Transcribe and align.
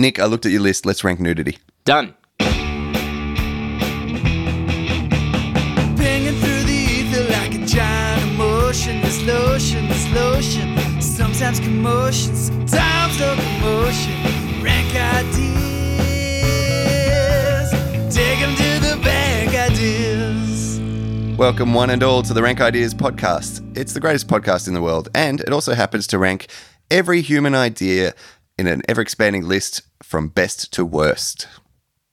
Nick, 0.00 0.18
I 0.18 0.24
looked 0.24 0.46
at 0.46 0.52
your 0.52 0.62
list. 0.62 0.86
Let's 0.86 1.04
rank 1.04 1.20
nudity. 1.20 1.58
Done. 1.84 2.14
Pinging 2.38 2.94
through 6.40 6.62
the 6.64 6.72
ether 6.72 7.24
like 7.30 7.54
a 7.54 7.66
giant 7.66 8.32
emotion. 8.32 9.02
This 9.02 9.22
lotion, 9.26 9.88
this 9.88 10.10
lotion. 10.14 11.02
Sometimes 11.02 11.60
commotion, 11.60 12.34
sometimes 12.34 13.20
no 13.20 13.34
commotion. 13.34 14.62
Rank 14.62 14.94
ideas. 14.94 15.50
Take 18.14 18.40
'em 18.40 18.56
to 18.56 18.80
the 18.80 18.96
bank, 19.04 19.54
ideas. 19.54 20.80
Welcome, 21.36 21.74
one 21.74 21.90
and 21.90 22.02
all, 22.02 22.22
to 22.22 22.32
the 22.32 22.42
Rank 22.42 22.62
Ideas 22.62 22.94
podcast. 22.94 23.60
It's 23.76 23.92
the 23.92 24.00
greatest 24.00 24.28
podcast 24.28 24.66
in 24.66 24.72
the 24.72 24.80
world, 24.80 25.10
and 25.14 25.40
it 25.40 25.52
also 25.52 25.74
happens 25.74 26.06
to 26.06 26.16
rank 26.18 26.46
every 26.90 27.20
human 27.20 27.54
idea 27.54 28.14
in 28.56 28.66
an 28.66 28.80
ever 28.88 29.02
expanding 29.02 29.46
list 29.46 29.82
from 30.02 30.28
best 30.28 30.72
to 30.72 30.84
worst. 30.84 31.46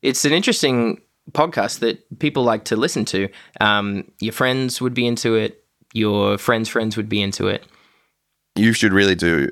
It's 0.01 0.25
an 0.25 0.33
interesting 0.33 1.01
podcast 1.31 1.79
that 1.79 2.19
people 2.19 2.43
like 2.43 2.65
to 2.65 2.75
listen 2.75 3.05
to. 3.05 3.29
Um, 3.59 4.11
your 4.19 4.33
friends 4.33 4.81
would 4.81 4.93
be 4.93 5.07
into 5.07 5.35
it. 5.35 5.63
Your 5.93 6.37
friends' 6.37 6.69
friends 6.69 6.97
would 6.97 7.09
be 7.09 7.21
into 7.21 7.47
it. 7.47 7.65
You 8.55 8.73
should 8.73 8.93
really 8.93 9.15
do 9.15 9.51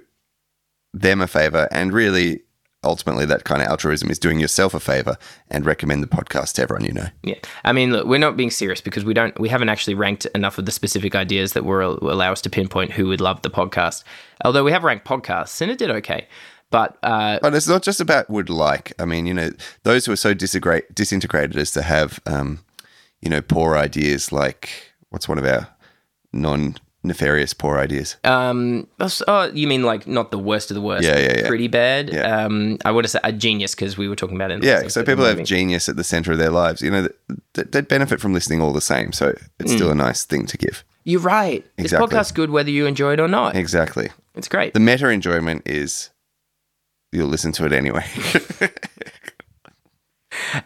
them 0.94 1.22
a 1.22 1.28
favor, 1.28 1.68
and 1.72 1.92
really, 1.92 2.42
ultimately, 2.84 3.26
that 3.26 3.44
kind 3.44 3.62
of 3.62 3.68
altruism 3.68 4.10
is 4.10 4.20
doing 4.20 4.40
yourself 4.40 4.74
a 4.74 4.80
favor 4.80 5.18
and 5.50 5.66
recommend 5.66 6.02
the 6.02 6.08
podcast 6.08 6.54
to 6.54 6.62
everyone 6.62 6.86
you 6.86 6.94
know. 6.94 7.08
Yeah, 7.24 7.36
I 7.64 7.72
mean, 7.74 7.92
look, 7.92 8.08
we're 8.08 8.20
not 8.20 8.38
being 8.38 8.52
serious 8.52 8.82
because 8.82 9.06
we 9.06 9.14
don't, 9.14 9.38
we 9.40 9.50
haven't 9.50 9.70
actually 9.70 9.94
ranked 9.94 10.26
enough 10.28 10.58
of 10.58 10.66
the 10.66 10.72
specific 10.72 11.16
ideas 11.16 11.54
that 11.54 11.66
will 11.66 12.00
allow 12.02 12.32
us 12.32 12.42
to 12.42 12.50
pinpoint 12.50 12.92
who 12.92 13.08
would 13.08 13.22
love 13.22 13.42
the 13.42 13.50
podcast. 13.50 14.04
Although 14.44 14.64
we 14.64 14.72
have 14.72 14.84
ranked 14.84 15.06
podcasts 15.06 15.62
and 15.62 15.72
it 15.72 15.78
did 15.78 15.92
okay, 15.92 16.28
but 16.76 16.98
uh, 17.04 17.40
But 17.42 17.56
it's 17.56 17.70
not 17.70 17.84
just 17.84 18.02
about 18.02 18.30
would 18.30 18.50
like. 18.50 18.92
I 19.00 19.06
mean, 19.06 19.26
you 19.26 19.34
know, 19.34 19.52
those 19.84 20.06
who 20.06 20.12
are 20.12 20.18
so 20.18 20.34
disintegrate, 20.34 20.94
disintegrated 20.94 21.56
as 21.56 21.72
to 21.72 21.82
have, 21.82 22.20
um, 22.26 22.66
you 23.22 23.30
know, 23.30 23.42
poor 23.42 23.78
ideas 23.78 24.34
like 24.34 24.70
what's 25.10 25.30
one 25.30 25.38
of 25.38 25.46
our 25.46 25.70
non 26.34 26.76
nefarious 27.02 27.54
poor 27.54 27.78
ideas? 27.78 28.18
um, 28.26 28.88
oh, 29.00 29.50
you 29.54 29.68
mean 29.68 29.84
like 29.84 30.06
not 30.06 30.32
the 30.32 30.38
worst 30.38 30.70
of 30.70 30.76
the 30.76 30.82
worst? 30.82 31.06
Yeah, 31.06 31.18
yeah, 31.18 31.38
yeah. 31.38 31.48
pretty 31.48 31.70
bad. 31.70 32.10
Yeah. 32.12 32.44
Um, 32.44 32.78
I 32.84 32.92
would 32.92 33.06
have 33.06 33.12
said 33.12 33.22
a 33.24 33.32
genius 33.32 33.74
because 33.74 33.98
we 33.98 34.10
were 34.10 34.18
talking 34.18 34.36
about 34.36 34.52
it. 34.52 34.56
In 34.56 34.64
Yeah, 34.64 34.90
so 34.90 35.02
people 35.02 35.24
have 35.24 35.46
genius 35.46 35.88
at 35.88 35.96
the 35.96 36.04
center 36.04 36.34
of 36.34 36.40
their 36.40 36.52
lives. 36.52 36.82
You 36.82 36.92
know, 36.92 37.08
th- 37.08 37.40
th- 37.54 37.68
they'd 37.72 37.88
benefit 37.88 38.20
from 38.20 38.34
listening 38.34 38.60
all 38.60 38.74
the 38.74 38.82
same. 38.82 39.14
So 39.14 39.34
it's 39.62 39.72
still 39.72 39.92
a 39.92 39.96
nice 39.96 40.26
thing 40.26 40.46
to 40.48 40.58
give. 40.58 40.84
You're 41.06 41.22
right. 41.22 41.64
Exactly. 41.78 41.84
This 41.84 41.94
podcast's 41.94 42.32
good 42.34 42.50
whether 42.50 42.70
you 42.70 42.86
enjoy 42.86 43.14
it 43.14 43.22
or 43.22 43.30
not. 43.30 43.56
Exactly. 43.56 44.10
It's 44.34 44.50
great. 44.50 44.74
The 44.74 44.82
meta 44.82 45.08
enjoyment 45.08 45.62
is 45.66 46.10
you'll 47.16 47.28
listen 47.30 47.52
to 47.54 47.66
it 47.66 47.72
anyway. 47.74 48.06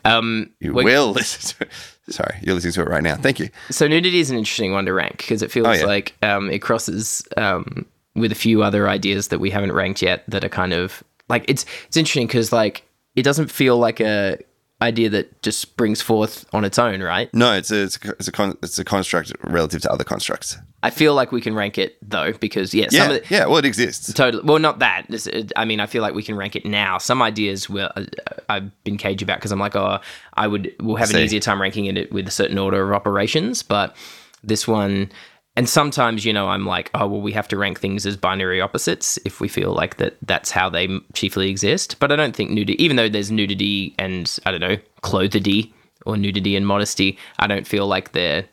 Um, 0.03 0.49
you 0.59 0.73
will 0.73 1.11
listen 1.11 1.55
to 1.57 1.63
it. 1.65 1.71
Sorry, 2.13 2.39
you're 2.41 2.55
listening 2.55 2.73
to 2.73 2.81
it 2.81 2.87
right 2.89 3.03
now. 3.03 3.15
Thank 3.15 3.39
you. 3.39 3.49
So 3.69 3.87
nudity 3.87 4.19
is 4.19 4.31
an 4.31 4.37
interesting 4.37 4.71
one 4.73 4.85
to 4.85 4.93
rank 4.93 5.17
because 5.17 5.43
it 5.43 5.51
feels 5.51 5.67
Oh, 5.67 5.71
yeah. 5.73 5.85
like 5.85 6.15
um, 6.23 6.49
it 6.49 6.59
crosses 6.59 7.27
um, 7.37 7.85
with 8.15 8.31
a 8.31 8.35
few 8.35 8.63
other 8.63 8.89
ideas 8.89 9.27
that 9.27 9.39
we 9.39 9.51
haven't 9.51 9.71
ranked 9.71 10.01
yet 10.01 10.23
that 10.27 10.43
are 10.43 10.49
kind 10.49 10.73
of 10.73 11.03
like 11.27 11.45
it's 11.47 11.65
it's 11.85 11.97
interesting 11.97 12.25
because 12.25 12.51
like 12.51 12.83
it 13.15 13.21
doesn't 13.21 13.51
feel 13.51 13.77
like 13.77 13.99
a 13.99 14.39
idea 14.81 15.09
that 15.09 15.41
just 15.41 15.59
springs 15.59 16.01
forth 16.01 16.45
on 16.53 16.63
its 16.63 16.79
own, 16.79 17.01
right? 17.01 17.33
No, 17.33 17.53
it's 17.53 17.69
a, 17.71 17.83
it's 17.83 17.97
a, 18.03 18.09
it's 18.11 18.27
a, 18.27 18.31
con- 18.31 18.57
it's 18.63 18.79
a 18.79 18.85
construct 18.85 19.33
relative 19.43 19.81
to 19.81 19.91
other 19.91 20.03
constructs. 20.03 20.57
I 20.81 20.89
feel 20.89 21.13
like 21.13 21.33
we 21.33 21.41
can 21.41 21.53
rank 21.53 21.77
it 21.77 21.97
though 22.01 22.31
because 22.33 22.73
yeah, 22.73 22.87
Yeah, 22.89 22.99
some 23.07 23.15
of 23.15 23.21
the, 23.27 23.35
yeah. 23.35 23.45
Well, 23.47 23.57
it 23.57 23.65
exists. 23.65 24.13
Totally. 24.13 24.43
Well, 24.45 24.59
not 24.59 24.79
that. 24.79 25.05
It- 25.09 25.51
I 25.57 25.65
mean, 25.65 25.81
I 25.81 25.85
feel 25.85 26.01
like 26.01 26.13
we 26.13 26.23
can 26.23 26.35
rank 26.37 26.55
it 26.55 26.65
now. 26.65 26.97
Some 26.97 27.21
ideas 27.21 27.69
will 27.69 27.91
uh, 27.97 28.05
I've 28.47 28.83
been 28.85 28.97
cagey 28.97 29.25
about 29.25 29.37
because 29.39 29.51
I'm 29.51 29.59
like, 29.59 29.75
oh, 29.75 29.99
I 30.35 30.47
would 30.47 30.73
we'll 30.79 30.95
have 30.95 31.09
an 31.09 31.17
easier 31.17 31.41
time 31.41 31.61
ranking 31.61 31.85
it 31.85 32.11
with 32.13 32.27
a 32.27 32.31
certain 32.31 32.57
order 32.57 32.81
of 32.87 32.93
operations. 32.95 33.61
But 33.63 33.95
this 34.41 34.65
one, 34.67 35.11
and 35.59 35.67
sometimes 35.67 36.23
you 36.23 36.31
know, 36.31 36.47
I'm 36.47 36.65
like, 36.65 36.89
oh, 36.93 37.05
well, 37.05 37.19
we 37.19 37.33
have 37.33 37.49
to 37.49 37.57
rank 37.57 37.81
things 37.81 38.05
as 38.05 38.15
binary 38.15 38.61
opposites 38.61 39.19
if 39.25 39.41
we 39.41 39.49
feel 39.49 39.73
like 39.73 39.97
that 39.97 40.15
that's 40.21 40.51
how 40.51 40.69
they 40.69 40.87
chiefly 41.11 41.49
exist. 41.49 41.99
But 41.99 42.13
I 42.13 42.15
don't 42.15 42.33
think 42.33 42.49
nudity, 42.49 42.81
even 42.81 42.95
though 42.95 43.09
there's 43.09 43.29
nudity 43.29 43.93
and 43.99 44.33
I 44.45 44.51
don't 44.51 44.61
know, 44.61 44.77
clothedy 45.03 45.73
or 46.05 46.15
nudity 46.15 46.55
and 46.55 46.65
modesty, 46.65 47.19
I 47.39 47.47
don't 47.47 47.67
feel 47.67 47.87
like 47.87 48.13
they're 48.13 48.45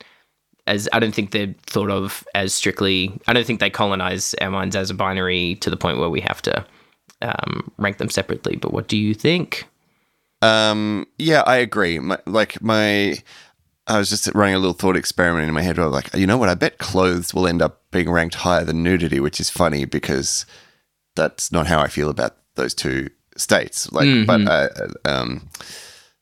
as 0.67 0.89
I 0.91 0.99
don't 0.99 1.15
think 1.15 1.31
they're 1.31 1.55
thought 1.65 1.89
of 1.89 2.27
as 2.35 2.53
strictly. 2.53 3.17
I 3.25 3.31
don't 3.31 3.47
think 3.47 3.61
they 3.61 3.69
colonize 3.69 4.35
our 4.41 4.51
minds 4.51 4.75
as 4.75 4.89
a 4.89 4.93
binary 4.93 5.55
to 5.61 5.69
the 5.69 5.77
point 5.77 5.99
where 5.99 6.09
we 6.09 6.19
have 6.19 6.41
to 6.41 6.65
um, 7.21 7.71
rank 7.77 7.99
them 7.99 8.09
separately. 8.09 8.57
But 8.57 8.73
what 8.73 8.89
do 8.89 8.97
you 8.97 9.13
think? 9.13 9.65
Um, 10.41 11.07
yeah, 11.17 11.43
I 11.45 11.55
agree. 11.55 11.99
My, 11.99 12.19
like 12.25 12.61
my, 12.61 13.15
I 13.87 13.97
was 13.97 14.09
just 14.09 14.29
running 14.35 14.55
a 14.55 14.59
little 14.59 14.73
thought 14.73 14.97
experiment 14.97 15.47
in 15.47 15.53
my 15.53 15.61
head. 15.61 15.77
Where 15.77 15.85
I 15.85 15.89
was 15.89 15.95
like, 15.95 16.13
you 16.13 16.27
know 16.27 16.37
what? 16.37 16.49
I 16.49 16.55
bet 16.55 16.77
clothes 16.77 17.33
will 17.33 17.47
end 17.47 17.61
up 17.61 17.81
being 17.91 18.09
ranked 18.11 18.35
higher 18.35 18.65
than 18.65 18.83
nudity, 18.83 19.19
which 19.19 19.39
is 19.39 19.49
funny 19.49 19.85
because 19.85 20.45
that's 21.15 21.51
not 21.51 21.67
how 21.67 21.79
I 21.79 21.87
feel 21.87 22.09
about 22.09 22.35
those 22.55 22.73
two 22.73 23.09
states. 23.37 23.91
Like, 23.91 24.07
but 24.25 24.41
uh, 24.47 24.69
um, 25.05 25.49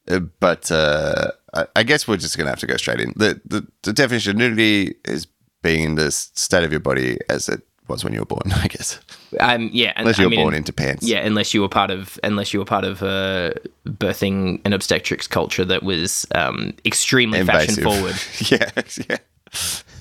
uh, 0.07 0.19
but 0.39 0.69
uh, 0.71 1.31
I, 1.53 1.65
I 1.75 1.83
guess 1.83 2.07
we're 2.07 2.17
just 2.17 2.37
gonna 2.37 2.49
have 2.51 2.59
to 2.59 2.67
go 2.67 2.77
straight 2.77 3.01
in. 3.01 3.13
The, 3.15 3.41
the 3.45 3.67
the 3.81 3.93
definition 3.93 4.31
of 4.31 4.37
nudity 4.37 4.95
is 5.05 5.27
being 5.63 5.83
in 5.83 5.95
the 5.95 6.11
state 6.11 6.63
of 6.63 6.71
your 6.71 6.79
body 6.79 7.17
as 7.29 7.49
it 7.49 7.61
was 7.87 8.03
when 8.03 8.13
you 8.13 8.19
were 8.19 8.25
born. 8.25 8.51
I 8.55 8.67
guess, 8.67 8.99
Um, 9.39 9.69
yeah, 9.73 9.89
and, 9.95 9.99
unless 10.05 10.17
you 10.17 10.23
I 10.23 10.27
were 10.27 10.31
mean, 10.31 10.39
born 10.41 10.53
into 10.53 10.73
pants. 10.73 11.07
Yeah, 11.07 11.19
unless 11.19 11.53
you 11.53 11.61
were 11.61 11.69
part 11.69 11.91
of 11.91 12.19
unless 12.23 12.53
you 12.53 12.59
were 12.59 12.65
part 12.65 12.83
of 12.83 13.01
a 13.01 13.53
birthing 13.87 14.61
and 14.65 14.73
obstetrics 14.73 15.27
culture 15.27 15.65
that 15.65 15.83
was 15.83 16.25
um, 16.33 16.73
extremely 16.85 17.43
fashion 17.43 17.83
forward. 17.83 18.15
yeah, 18.49 18.69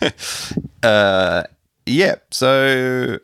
yeah. 0.83 0.89
uh, 0.89 1.43
yeah. 1.87 2.15
So 2.31 3.19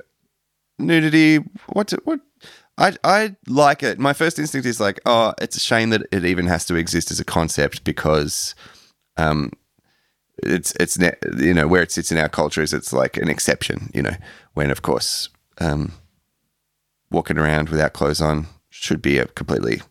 nudity. 0.78 1.38
What? 1.68 1.92
What? 2.04 2.20
I 2.78 2.96
I 3.04 3.36
like 3.46 3.82
it. 3.82 3.98
My 3.98 4.12
first 4.12 4.38
instinct 4.38 4.66
is 4.66 4.80
like, 4.80 5.00
oh, 5.06 5.34
it's 5.40 5.56
a 5.56 5.60
shame 5.60 5.90
that 5.90 6.02
it 6.12 6.24
even 6.24 6.46
has 6.46 6.64
to 6.66 6.76
exist 6.76 7.10
as 7.10 7.20
a 7.20 7.24
concept 7.24 7.84
because, 7.84 8.54
um, 9.16 9.50
it's 10.42 10.72
it's 10.80 10.98
you 11.38 11.54
know 11.54 11.66
where 11.68 11.82
it 11.82 11.92
sits 11.92 12.10
in 12.12 12.18
our 12.18 12.28
culture 12.28 12.62
is 12.62 12.72
it's 12.72 12.92
like 12.92 13.16
an 13.16 13.28
exception. 13.28 13.90
You 13.94 14.02
know, 14.02 14.16
when 14.54 14.70
of 14.70 14.82
course, 14.82 15.28
um, 15.58 15.92
walking 17.10 17.38
around 17.38 17.68
without 17.68 17.92
clothes 17.92 18.20
on 18.20 18.46
should 18.70 19.02
be 19.02 19.18
a 19.18 19.26
completely 19.26 19.82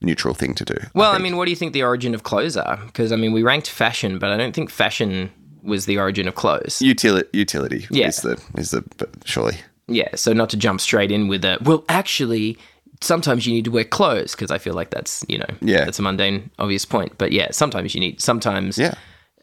neutral 0.00 0.34
thing 0.34 0.54
to 0.54 0.64
do. 0.64 0.74
Well, 0.94 1.10
I 1.10 1.14
think. 1.14 1.22
mean, 1.22 1.36
what 1.36 1.44
do 1.44 1.50
you 1.50 1.56
think 1.56 1.72
the 1.72 1.82
origin 1.82 2.14
of 2.14 2.22
clothes 2.22 2.56
are? 2.56 2.76
Because 2.86 3.12
I 3.12 3.16
mean, 3.16 3.32
we 3.32 3.42
ranked 3.42 3.68
fashion, 3.70 4.18
but 4.18 4.30
I 4.30 4.36
don't 4.36 4.54
think 4.54 4.70
fashion 4.70 5.30
was 5.62 5.86
the 5.86 5.98
origin 5.98 6.26
of 6.28 6.34
clothes. 6.34 6.82
utility 6.82 7.28
utility 7.32 7.86
Yeah. 7.90 8.08
is 8.08 8.16
the 8.18 8.42
is 8.56 8.70
the 8.72 8.82
but 8.98 9.10
surely 9.24 9.58
Yeah, 9.86 10.08
so 10.16 10.32
not 10.32 10.50
to 10.50 10.56
jump 10.56 10.80
straight 10.80 11.12
in 11.12 11.28
with 11.28 11.44
a 11.44 11.58
well, 11.62 11.84
actually, 11.88 12.58
sometimes 13.00 13.46
you 13.46 13.52
need 13.54 13.64
to 13.66 13.70
wear 13.70 13.84
clothes 13.84 14.32
because 14.34 14.50
I 14.50 14.58
feel 14.58 14.74
like 14.74 14.90
that's 14.90 15.24
you 15.28 15.38
know 15.38 15.46
Yeah. 15.60 15.84
that's 15.84 16.00
a 16.00 16.02
mundane 16.02 16.50
obvious 16.58 16.84
point, 16.84 17.12
but 17.16 17.30
yeah, 17.30 17.48
sometimes 17.52 17.94
you 17.94 18.00
need 18.00 18.20
sometimes 18.20 18.76
yeah 18.76 18.94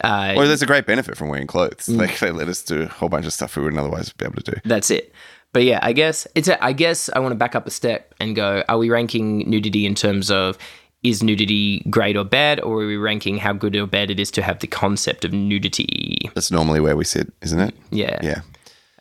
uh, 0.04 0.34
well 0.36 0.48
there's 0.48 0.62
a 0.62 0.66
great 0.66 0.86
benefit 0.86 1.18
from 1.18 1.28
wearing 1.30 1.48
clothes 1.48 1.88
Mm. 1.88 1.98
like 1.98 2.20
they 2.20 2.32
let 2.32 2.48
us 2.48 2.62
do 2.64 2.84
a 2.84 2.88
whole 2.88 3.10
bunch 3.10 3.26
of 3.26 3.34
stuff 3.34 3.56
we 3.56 3.64
wouldn't 3.64 3.80
otherwise 3.80 4.12
be 4.14 4.26
able 4.26 4.42
to 4.42 4.52
do 4.52 4.58
that's 4.66 4.90
it. 4.92 5.14
But 5.52 5.64
yeah, 5.64 5.80
I 5.82 5.94
guess 5.94 6.28
it's 6.36 6.48
a, 6.48 6.64
I 6.64 6.74
guess 6.74 7.10
I 7.16 7.20
want 7.20 7.32
to 7.32 7.36
back 7.36 7.56
up 7.56 7.66
a 7.66 7.72
step 7.72 8.14
and 8.20 8.36
go: 8.36 8.64
Are 8.70 8.78
we 8.78 8.92
ranking 8.92 9.50
nudity 9.50 9.88
in 9.88 9.96
terms 9.96 10.30
of 10.30 10.60
is 11.02 11.24
nudity 11.24 11.80
great 11.90 12.16
or 12.16 12.24
bad, 12.24 12.60
or 12.60 12.84
are 12.84 12.88
we 12.88 12.98
ranking 12.98 13.40
how 13.40 13.54
good 13.54 13.76
or 13.76 13.88
bad 13.88 14.12
it 14.12 14.20
is 14.20 14.30
to 14.32 14.44
have 14.44 14.60
the 14.60 14.68
concept 14.68 15.26
of 15.26 15.34
nudity? 15.34 16.30
that's 16.36 16.52
normally 16.52 16.80
where 16.80 16.96
we 16.96 17.04
sit 17.04 17.34
isn't 17.42 17.60
it 17.60 17.74
Yeah, 17.90 18.20
yeah 18.22 18.42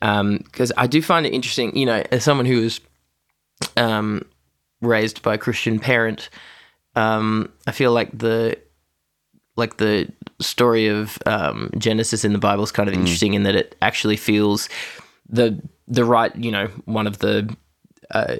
because 0.00 0.72
I 0.76 0.86
do 0.86 1.02
find 1.02 1.26
it 1.26 1.34
interesting. 1.34 1.76
You 1.76 1.84
know, 1.86 2.02
as 2.10 2.24
someone 2.24 2.46
who 2.46 2.62
was 2.62 2.80
um, 3.76 4.24
raised 4.80 5.22
by 5.22 5.34
a 5.34 5.38
Christian 5.38 5.78
parent, 5.78 6.30
um, 6.94 7.52
I 7.66 7.72
feel 7.72 7.92
like 7.92 8.16
the 8.16 8.56
like 9.58 9.76
the 9.76 10.10
story 10.40 10.86
of 10.86 11.18
um, 11.26 11.70
Genesis 11.76 12.24
in 12.24 12.32
the 12.32 12.38
Bible 12.38 12.64
is 12.64 12.72
kind 12.72 12.88
of 12.88 12.94
interesting 12.94 13.34
in 13.34 13.42
that 13.42 13.56
it 13.56 13.76
actually 13.82 14.16
feels 14.16 14.68
the 15.28 15.60
the 15.86 16.04
right. 16.04 16.34
You 16.36 16.50
know, 16.50 16.66
one 16.86 17.06
of 17.06 17.18
the 17.18 17.54
uh, 18.10 18.36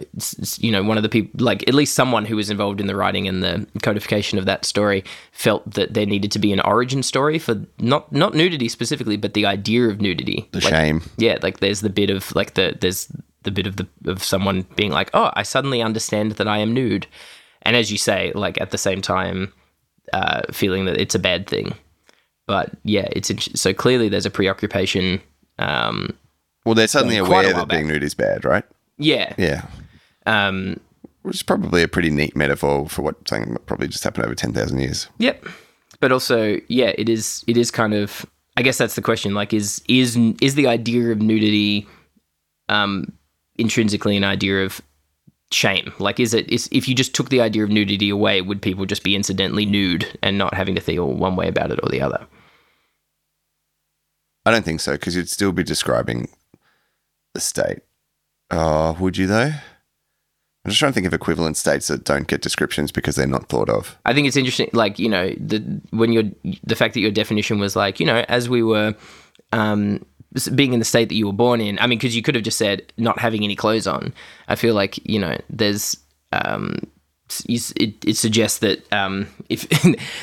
you 0.57 0.73
know, 0.73 0.83
one 0.83 0.97
of 0.97 1.03
the 1.03 1.09
people, 1.09 1.45
like 1.45 1.67
at 1.69 1.75
least 1.75 1.95
someone 1.95 2.25
who 2.25 2.37
was 2.37 2.49
involved 2.49 2.81
in 2.81 2.87
the 2.87 2.97
writing 2.97 3.29
and 3.29 3.43
the 3.43 3.67
codification 3.83 4.39
of 4.39 4.47
that 4.47 4.65
story, 4.65 5.05
felt 5.33 5.71
that 5.75 5.93
there 5.93 6.07
needed 6.07 6.33
to 6.33 6.39
be 6.39 6.53
an 6.53 6.61
origin 6.61 7.03
story 7.03 7.39
for 7.39 7.67
not 7.79 8.11
not 8.11 8.35
nudity 8.35 8.69
specifically, 8.69 9.17
but 9.17 9.35
the 9.35 9.45
idea 9.45 9.89
of 9.89 10.01
nudity. 10.01 10.49
the 10.53 10.61
Like, 10.61 10.73
shame 10.73 11.03
yeah, 11.19 11.39
like 11.43 11.61
there's 11.61 11.81
the 11.81 11.91
bit 11.91 12.11
of 12.11 12.35
like 12.35 12.55
the 12.55 12.77
there's 12.81 13.13
the 13.43 13.51
bit 13.51 13.67
of 13.67 13.77
the 13.77 13.87
of 14.07 14.23
someone 14.23 14.67
being 14.77 14.91
like, 14.91 15.11
oh, 15.13 15.31
I 15.35 15.43
suddenly 15.43 15.83
understand 15.83 16.33
that 16.33 16.49
I 16.49 16.59
am 16.59 16.73
nude, 16.73 17.07
and 17.63 17.77
as 17.77 17.91
you 17.91 17.99
say, 17.99 18.33
like 18.35 18.59
at 18.61 18.71
the 18.71 18.79
same 18.79 19.03
time, 19.03 19.53
uh, 20.13 20.43
feeling 20.53 20.85
that 20.87 21.01
it's 21.01 21.15
a 21.15 21.19
bad 21.19 21.47
thing. 21.47 21.75
But 22.47 22.71
yeah, 22.85 23.09
it's 23.13 23.31
so 23.61 23.75
clearly 23.75 24.09
there's 24.09 24.27
a 24.27 24.31
preoccupation. 24.31 25.21
Um, 25.59 26.17
well 26.65 26.75
they're 26.75 26.89
suddenly 26.89 27.17
aware 27.17 27.53
that 27.53 27.69
being 27.69 27.87
back. 27.87 27.95
nude 27.95 28.03
is 28.05 28.15
bad 28.15 28.45
right 28.45 28.65
yeah, 28.99 29.35
yeah 29.39 29.67
um, 30.29 30.79
which 31.23 31.37
is 31.37 31.43
probably 31.43 31.83
a 31.83 31.89
pretty 31.89 32.11
neat 32.11 32.37
metaphor 32.37 32.89
for 32.89 33.03
what 33.03 33.17
something 33.29 33.57
probably 33.67 33.89
just 33.89 34.05
happened 34.05 34.25
over 34.25 34.35
ten 34.35 34.53
thousand 34.53 34.79
years. 34.79 35.09
Yep. 35.19 35.45
But 36.01 36.13
also, 36.13 36.61
yeah, 36.69 36.93
it 36.97 37.09
is. 37.09 37.45
It 37.47 37.57
is 37.57 37.71
kind 37.71 37.95
of. 37.95 38.25
I 38.57 38.63
guess 38.63 38.79
that's 38.79 38.95
the 38.95 39.03
question. 39.03 39.35
Like, 39.35 39.53
is 39.53 39.83
is 39.89 40.17
is 40.41 40.55
the 40.55 40.67
idea 40.67 41.11
of 41.11 41.21
nudity, 41.21 41.87
um, 42.69 43.13
intrinsically 43.57 44.17
an 44.17 44.25
idea 44.25 44.65
of 44.65 44.81
shame? 45.53 45.93
Like, 45.99 46.21
is 46.21 46.35
it 46.35 46.49
is 46.51 46.69
if 46.73 46.89
you 46.89 46.95
just 46.95 47.15
took 47.15 47.29
the 47.29 47.41
idea 47.41 47.65
of 47.65 47.71
nudity 47.71 48.11
away, 48.11 48.41
would 48.41 48.63
people 48.63 48.87
just 48.87 49.03
be 49.03 49.17
incidentally 49.17 49.67
nude 49.67 50.19
and 50.23 50.39
not 50.39 50.55
having 50.55 50.75
to 50.75 50.81
feel 50.81 51.13
one 51.13 51.37
way 51.37 51.49
about 51.49 51.71
it 51.71 51.81
or 51.83 51.89
the 51.89 52.01
other? 52.01 52.27
I 54.45 54.51
don't 54.51 54.65
think 54.65 54.81
so 54.81 54.93
because 54.93 55.15
you'd 55.15 55.29
still 55.29 55.53
be 55.53 55.63
describing 55.63 56.29
the 57.35 57.41
state. 57.41 57.81
Oh, 58.51 58.97
would 58.99 59.17
you 59.17 59.27
though? 59.27 59.53
I'm 60.65 60.71
just 60.71 60.81
trying 60.81 60.93
to 60.93 60.95
think 60.95 61.07
of 61.07 61.15
equivalent 61.15 61.57
states 61.57 61.89
that 61.89 62.05
don't 62.05 62.27
get 62.27 62.43
descriptions 62.43 62.93
because 62.93 63.17
they're 63.17 63.27
not 63.27 63.49
thought 63.49 63.71
of. 63.71 63.97
I 64.05 64.13
think 64.13 64.27
it's 64.27 64.37
interesting, 64.37 64.69
like 64.73 64.99
you 64.99 65.09
know, 65.09 65.31
the 65.39 65.81
when 65.91 66.13
your 66.13 66.25
the 66.65 66.77
fact 66.77 66.95
that 66.95 67.01
your 67.01 67.11
definition 67.11 67.59
was 67.59 67.77
like 67.77 68.01
you 68.01 68.07
know, 68.07 68.25
as 68.29 68.49
we 68.49 68.63
were 68.63 68.95
um, 69.53 70.05
being 70.55 70.73
in 70.73 70.79
the 70.79 70.85
state 70.85 71.09
that 71.09 71.15
you 71.15 71.27
were 71.27 71.33
born 71.33 71.61
in. 71.61 71.79
I 71.79 71.87
mean, 71.87 71.99
because 71.99 72.15
you 72.15 72.23
could 72.23 72.35
have 72.35 72.45
just 72.45 72.59
said 72.59 72.93
not 72.97 73.19
having 73.19 73.45
any 73.45 73.57
clothes 73.57 73.87
on. 73.87 74.13
I 74.49 74.55
feel 74.55 74.75
like 74.75 74.99
you 75.09 75.19
know, 75.19 75.39
there's 75.51 75.97
um, 76.33 76.79
it, 77.49 78.05
it 78.05 78.17
suggests 78.17 78.59
that 78.61 78.91
um, 78.93 79.27
if 79.49 79.69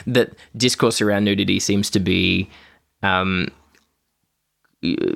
that 0.06 0.34
discourse 0.56 1.02
around 1.02 1.24
nudity 1.24 1.60
seems 1.60 1.90
to 1.92 2.00
be 2.00 2.50
um, 3.04 3.48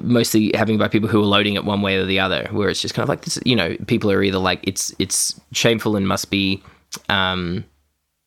mostly 0.02 0.52
having 0.56 0.78
by 0.78 0.88
people 0.88 1.10
who 1.10 1.22
are 1.22 1.26
loading 1.26 1.56
it 1.56 1.66
one 1.66 1.82
way 1.82 1.98
or 1.98 2.06
the 2.06 2.20
other, 2.20 2.48
where 2.52 2.70
it's 2.70 2.82
just 2.82 2.94
kind 2.94 3.04
of 3.04 3.10
like 3.10 3.22
this. 3.22 3.40
You 3.46 3.56
know, 3.56 3.76
people 3.88 4.12
are 4.12 4.24
either 4.24 4.40
like 4.40 4.60
it's 4.64 4.94
it's 5.00 5.40
shameful 5.52 5.96
and 5.96 6.08
must 6.08 6.32
be 6.32 6.64
um, 7.10 7.64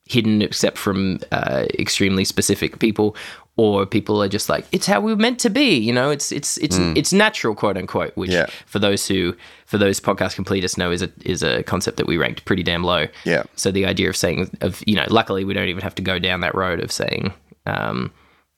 hidden 0.04 0.42
except 0.42 0.78
from 0.78 1.18
uh, 1.32 1.66
extremely 1.78 2.24
specific 2.24 2.78
people, 2.78 3.16
or 3.56 3.84
people 3.84 4.22
are 4.22 4.28
just 4.28 4.48
like 4.48 4.64
it's 4.72 4.86
how 4.86 5.00
we 5.00 5.12
are 5.12 5.16
meant 5.16 5.38
to 5.40 5.50
be. 5.50 5.76
You 5.78 5.92
know, 5.92 6.10
it's 6.10 6.32
it's 6.32 6.56
it's 6.58 6.78
it's 6.78 7.12
natural, 7.12 7.54
quote 7.54 7.76
unquote. 7.76 8.16
Which 8.16 8.30
Yeah. 8.30 8.46
for 8.66 8.78
those 8.78 9.06
who 9.06 9.36
for 9.66 9.78
those 9.78 10.00
podcast 10.00 10.36
completists 10.42 10.78
know 10.78 10.90
is 10.90 11.02
a 11.02 11.10
is 11.24 11.42
a 11.42 11.62
concept 11.64 11.96
that 11.98 12.06
we 12.06 12.16
ranked 12.16 12.44
pretty 12.44 12.62
damn 12.62 12.82
low. 12.84 13.06
Yeah. 13.24 13.42
So 13.56 13.70
the 13.70 13.84
idea 13.86 14.08
of 14.08 14.16
saying 14.16 14.50
of 14.62 14.82
you 14.86 14.96
know, 14.96 15.04
luckily 15.08 15.44
we 15.44 15.52
don't 15.54 15.68
even 15.68 15.82
have 15.82 15.94
to 15.96 16.02
go 16.02 16.18
down 16.18 16.40
that 16.40 16.54
road 16.54 16.80
of 16.80 16.90
saying. 16.90 17.32
Um, 17.66 18.12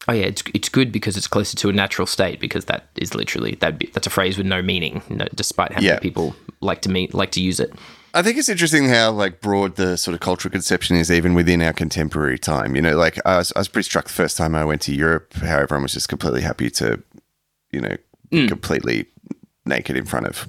Oh 0.06 0.12
yeah, 0.12 0.26
it's 0.26 0.42
it's 0.52 0.68
good 0.68 0.92
because 0.92 1.16
it's 1.16 1.26
closer 1.26 1.56
to 1.56 1.70
a 1.70 1.72
natural 1.72 2.06
state 2.06 2.38
because 2.38 2.66
that 2.66 2.88
is 2.96 3.14
literally 3.14 3.54
that 3.60 3.82
that's 3.94 4.06
a 4.06 4.10
phrase 4.10 4.36
with 4.36 4.46
no 4.46 4.60
meaning, 4.60 5.02
no, 5.08 5.26
despite 5.34 5.72
how 5.72 5.80
Yeah. 5.80 5.92
many 5.92 6.00
people 6.02 6.36
like 6.60 6.82
to 6.82 6.90
meet 6.90 7.14
like 7.14 7.30
to 7.32 7.40
use 7.40 7.58
it. 7.58 7.72
I 8.14 8.22
think 8.22 8.38
it's 8.38 8.48
interesting 8.48 8.88
how 8.88 9.10
like 9.10 9.40
broad 9.40 9.74
the 9.74 9.96
sort 9.96 10.14
of 10.14 10.20
cultural 10.20 10.52
conception 10.52 10.96
is 10.96 11.10
even 11.10 11.34
within 11.34 11.60
our 11.60 11.72
contemporary 11.72 12.38
time. 12.38 12.76
You 12.76 12.82
know, 12.82 12.96
like 12.96 13.18
I 13.26 13.38
was, 13.38 13.52
I 13.56 13.58
was 13.58 13.68
pretty 13.68 13.86
struck 13.86 14.06
the 14.06 14.12
first 14.12 14.36
time 14.36 14.54
I 14.54 14.64
went 14.64 14.80
to 14.82 14.94
Europe 14.94 15.34
how 15.34 15.58
everyone 15.58 15.82
was 15.82 15.94
just 15.94 16.08
completely 16.08 16.42
happy 16.42 16.70
to, 16.70 17.02
you 17.72 17.80
know, 17.80 17.96
be 18.30 18.46
completely 18.48 19.06
naked 19.66 19.96
in 19.96 20.04
front 20.04 20.26
of 20.26 20.48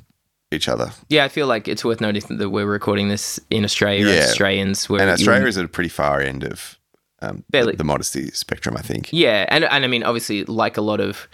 each 0.51 0.69
other. 0.69 0.91
Yeah, 1.09 1.25
I 1.25 1.27
feel 1.27 1.47
like 1.47 1.67
it's 1.67 1.83
worth 1.83 1.99
noting 1.99 2.37
that 2.37 2.49
we're 2.49 2.67
recording 2.67 3.09
this 3.09 3.39
in 3.49 3.63
Australia. 3.63 4.13
Yeah. 4.13 4.21
Australians, 4.21 4.87
where 4.87 5.01
And 5.01 5.09
Australia 5.09 5.47
is 5.47 5.57
at 5.57 5.65
a 5.65 5.67
pretty 5.67 5.89
far 5.89 6.21
end 6.21 6.43
of 6.43 6.77
um, 7.21 7.43
the, 7.49 7.73
the 7.75 7.83
modesty 7.83 8.29
spectrum, 8.31 8.77
I 8.77 8.81
think. 8.81 9.09
Yeah, 9.11 9.45
and 9.49 9.63
and 9.63 9.83
I 9.83 9.87
mean, 9.87 10.03
obviously, 10.03 10.43
like 10.45 10.77
a 10.77 10.81
lot 10.81 10.99
of 10.99 11.27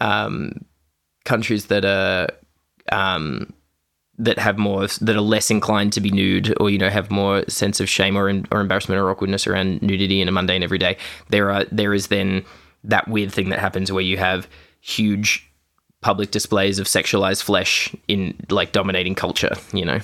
um, 0.00 0.64
countries 1.24 1.66
that 1.66 1.84
are 1.84 2.28
um, 2.90 3.52
that 4.18 4.38
have 4.38 4.58
more 4.58 4.86
that 4.86 5.14
are 5.16 5.20
less 5.20 5.50
inclined 5.50 5.92
to 5.94 6.00
be 6.00 6.10
nude, 6.10 6.54
or 6.60 6.70
you 6.70 6.78
know, 6.78 6.90
have 6.90 7.10
more 7.10 7.44
sense 7.48 7.80
of 7.80 7.88
shame 7.88 8.16
or 8.16 8.28
or 8.50 8.60
embarrassment 8.60 9.00
or 9.00 9.08
awkwardness 9.10 9.46
around 9.46 9.80
nudity 9.82 10.20
in 10.20 10.28
a 10.28 10.32
mundane 10.32 10.62
everyday. 10.62 10.96
There 11.30 11.50
are 11.50 11.64
there 11.70 11.94
is 11.94 12.08
then 12.08 12.44
that 12.84 13.08
weird 13.08 13.32
thing 13.32 13.48
that 13.50 13.58
happens 13.58 13.90
where 13.92 14.02
you 14.02 14.16
have 14.16 14.48
huge 14.80 15.44
public 16.00 16.30
displays 16.30 16.78
of 16.78 16.86
sexualized 16.86 17.42
flesh 17.42 17.94
in 18.06 18.34
like 18.50 18.72
dominating 18.72 19.14
culture. 19.14 19.54
You 19.72 19.84
know. 19.84 20.00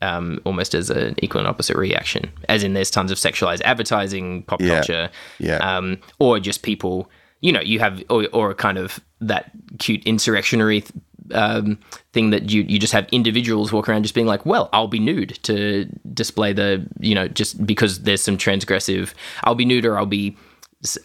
Um, 0.00 0.40
almost 0.44 0.76
as 0.76 0.90
an 0.90 1.16
equal 1.22 1.40
and 1.40 1.48
opposite 1.48 1.76
reaction, 1.76 2.30
as 2.48 2.62
in 2.62 2.72
there's 2.74 2.88
tons 2.90 3.10
of 3.10 3.18
sexualized 3.18 3.62
advertising, 3.62 4.44
pop 4.44 4.60
Yeah. 4.60 4.74
culture, 4.76 5.10
Yeah. 5.40 5.56
um, 5.56 5.98
or 6.20 6.38
just 6.38 6.62
people, 6.62 7.10
you 7.40 7.50
know, 7.50 7.60
you 7.60 7.80
have, 7.80 8.04
or, 8.08 8.28
or 8.32 8.54
kind 8.54 8.78
of 8.78 9.00
that 9.20 9.50
cute 9.80 10.04
insurrectionary 10.04 10.84
um, 11.32 11.78
thing 12.12 12.30
that 12.30 12.50
you, 12.50 12.62
you 12.62 12.78
just 12.78 12.92
have 12.92 13.06
individuals 13.12 13.72
walk 13.72 13.88
around 13.88 14.02
just 14.02 14.14
being 14.14 14.26
like, 14.26 14.44
well, 14.46 14.68
I'll 14.72 14.88
be 14.88 14.98
nude 14.98 15.38
to 15.44 15.84
display 16.12 16.52
the, 16.52 16.86
you 17.00 17.14
know, 17.14 17.28
just 17.28 17.66
because 17.66 18.02
there's 18.02 18.22
some 18.22 18.36
transgressive, 18.36 19.14
I'll 19.44 19.54
be 19.54 19.64
nude 19.64 19.84
or 19.84 19.98
I'll 19.98 20.06
be 20.06 20.36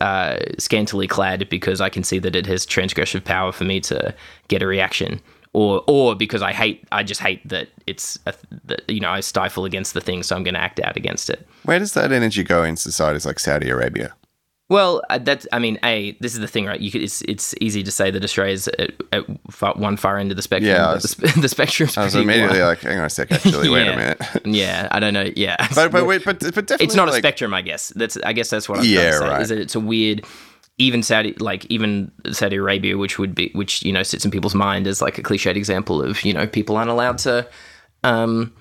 uh, 0.02 0.40
scantily 0.58 1.08
clad 1.08 1.50
because 1.50 1.82
I 1.82 1.90
can 1.90 2.04
see 2.04 2.20
that 2.20 2.36
it 2.36 2.46
has 2.46 2.66
transgressive 2.66 3.24
power 3.24 3.52
for 3.52 3.64
me 3.64 3.80
to 3.82 4.14
get 4.48 4.62
a 4.62 4.68
reaction. 4.68 5.22
Or, 5.56 5.84
or 5.88 6.16
because 6.16 6.42
I 6.42 6.52
hate, 6.52 6.84
I 6.92 7.04
just 7.04 7.22
hate 7.22 7.48
that 7.48 7.70
it's, 7.86 8.18
a, 8.26 8.34
that 8.66 8.90
you 8.90 9.00
know, 9.00 9.12
I 9.12 9.20
stifle 9.20 9.66
against 9.66 9.94
the 9.94 10.02
thing, 10.02 10.24
so 10.24 10.36
I'm 10.36 10.44
going 10.44 10.56
to 10.56 10.60
act 10.60 10.80
out 10.80 10.98
against 10.98 11.30
it. 11.30 11.48
Where 11.64 11.78
does 11.78 11.94
that 11.94 12.12
energy 12.12 12.44
go 12.44 12.64
in 12.64 12.76
societies 12.76 13.26
like 13.26 13.38
Saudi 13.38 13.70
Arabia? 13.70 14.16
Well, 14.70 15.02
uh, 15.10 15.18
that's. 15.20 15.46
I 15.52 15.60
mean, 15.60 15.78
a. 15.84 16.18
This 16.22 16.34
is 16.34 16.40
the 16.40 16.48
thing, 16.48 16.66
right? 16.66 16.80
You 16.80 16.90
could. 16.90 17.02
It's. 17.02 17.22
It's 17.24 17.54
easy 17.62 17.84
to 17.84 17.92
say 17.92 18.10
that 18.12 18.24
Australia's 18.24 18.68
at, 18.70 18.92
at 19.12 19.26
far, 19.52 19.74
one 19.76 19.98
far 19.98 20.18
end 20.18 20.32
of 20.32 20.38
the 20.38 20.42
spectrum. 20.42 20.72
Yeah, 20.74 20.94
was- 20.94 21.16
the, 21.16 21.28
the 21.42 21.50
spectrum's 21.50 21.98
I 21.98 22.06
was 22.06 22.16
immediately 22.16 22.60
wide. 22.60 22.68
like, 22.68 22.80
hang 22.80 22.98
on 22.98 23.06
a 23.06 23.10
sec, 23.10 23.32
actually, 23.32 23.70
wait 23.70 23.88
a 23.88 23.92
minute. 23.96 24.22
yeah, 24.46 24.88
I 24.92 25.00
don't 25.00 25.14
know. 25.14 25.30
Yeah, 25.36 25.58
But 25.76 25.92
but 25.92 26.06
wait, 26.08 26.24
but 26.26 26.40
but 26.40 26.54
definitely 26.56 26.86
it's 26.86 26.96
not 26.96 27.10
a 27.10 27.14
spectrum, 27.14 27.54
I 27.54 27.62
guess. 27.62 27.90
That's. 27.96 28.18
I 28.18 28.32
guess 28.34 28.50
that's 28.50 28.68
what 28.70 28.80
I'm 28.80 28.86
saying. 28.86 28.96
Yeah, 28.96 29.18
trying 29.18 29.20
to 29.20 29.26
say. 29.28 29.30
right. 29.34 29.42
Is 29.42 29.50
that 29.50 29.58
it's 29.60 29.76
a 29.76 29.80
weird. 29.80 30.26
Even 30.80 31.04
Saudi, 31.04 31.34
like 31.34 31.66
even 31.66 32.12
Saudi 32.32 32.56
Arabia, 32.56 32.98
which 32.98 33.20
would 33.20 33.36
be, 33.36 33.52
which 33.54 33.84
you 33.84 33.92
know 33.92 34.02
sits 34.02 34.26
in 34.26 34.32
people's 34.32 34.56
mind 34.56 34.88
as 34.88 35.04
like 35.04 35.20
a 35.20 35.22
cliched 35.22 35.56
example 35.56 36.02
of 36.02 36.24
you 36.24 36.34
know 36.34 36.48
people 36.48 36.78
aren't 36.78 36.90
allowed 36.90 37.20
to, 37.20 37.48
um, 38.04 38.52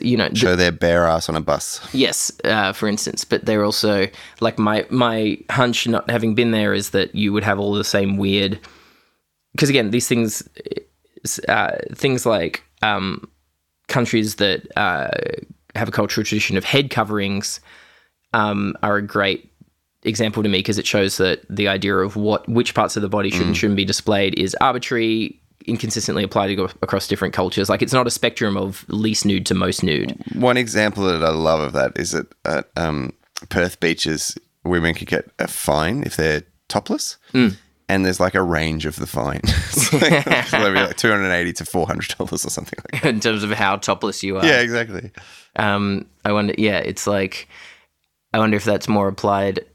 you 0.00 0.16
know, 0.16 0.28
show 0.34 0.56
their 0.56 0.72
bare 0.72 1.06
ass 1.06 1.28
on 1.28 1.36
a 1.36 1.40
bus. 1.40 1.80
Yes, 1.92 2.32
uh, 2.44 2.72
for 2.72 2.88
instance, 2.88 3.24
but 3.24 3.44
they're 3.44 3.64
also 3.64 4.08
like 4.40 4.58
my 4.58 4.86
my 4.90 5.38
hunch, 5.50 5.86
not 5.86 6.08
having 6.10 6.34
been 6.34 6.50
there, 6.50 6.72
is 6.72 6.90
that 6.90 7.14
you 7.14 7.32
would 7.32 7.44
have 7.44 7.58
all 7.58 7.72
the 7.72 7.84
same 7.84 8.16
weird. 8.16 8.58
Because 9.52 9.68
again, 9.68 9.90
these 9.90 10.08
things, 10.08 10.48
uh, 11.48 11.76
things 11.94 12.24
like 12.24 12.62
um, 12.82 13.28
countries 13.88 14.36
that 14.36 14.66
uh, 14.76 15.10
have 15.74 15.88
a 15.88 15.92
cultural 15.92 16.24
tradition 16.24 16.56
of 16.56 16.64
head 16.64 16.90
coverings 16.90 17.60
um, 18.32 18.74
are 18.82 18.96
a 18.96 19.02
great 19.02 19.50
example 20.04 20.42
to 20.42 20.48
me 20.48 20.58
because 20.58 20.78
it 20.78 20.86
shows 20.86 21.16
that 21.18 21.44
the 21.48 21.68
idea 21.68 21.96
of 21.96 22.16
what 22.16 22.48
which 22.48 22.74
parts 22.74 22.96
of 22.96 23.02
the 23.02 23.08
body 23.08 23.30
should 23.30 23.46
and 23.46 23.56
shouldn't 23.56 23.76
be 23.76 23.84
displayed 23.84 24.36
is 24.38 24.56
arbitrary 24.60 25.40
inconsistently 25.66 26.22
applied 26.22 26.58
across 26.58 27.08
different 27.08 27.34
cultures 27.34 27.68
like 27.68 27.82
it's 27.82 27.92
not 27.92 28.06
a 28.06 28.10
spectrum 28.10 28.56
of 28.56 28.84
least 28.88 29.24
nude 29.24 29.46
to 29.46 29.54
most 29.54 29.82
nude 29.82 30.16
One 30.34 30.56
example 30.56 31.04
that 31.04 31.22
I 31.22 31.30
love 31.30 31.60
of 31.60 31.72
that 31.72 31.98
is 31.98 32.12
that 32.12 32.26
at 32.44 32.68
um, 32.76 33.12
Perth 33.48 33.80
beaches, 33.80 34.36
women 34.64 34.94
could 34.94 35.08
get 35.08 35.30
a 35.38 35.48
fine 35.48 36.02
if 36.04 36.16
they're 36.16 36.42
topless. 36.68 37.16
Mm. 37.32 37.56
And 37.88 38.06
there's 38.06 38.20
like 38.20 38.34
a 38.34 38.42
range 38.42 38.86
of 38.86 38.96
the 38.96 39.06
fine. 39.06 39.40
Like, 39.44 39.52
so 40.48 40.72
be 40.72 40.80
like 40.80 40.96
280 40.96 41.52
to 41.54 41.64
$400 41.64 42.32
or 42.32 42.38
something 42.38 42.78
like 42.92 43.02
that. 43.02 43.08
in 43.08 43.20
terms 43.20 43.42
of 43.42 43.50
how 43.50 43.76
topless 43.76 44.22
you 44.22 44.38
are. 44.38 44.46
Yeah, 44.46 44.60
exactly. 44.60 45.10
Um, 45.56 46.06
I 46.24 46.32
wonder. 46.32 46.54
Yeah, 46.56 46.78
it's 46.78 47.06
like, 47.06 47.48
I 48.32 48.38
wonder 48.38 48.56
if 48.56 48.64
that's 48.64 48.88
more 48.88 49.08
applied. 49.08 49.66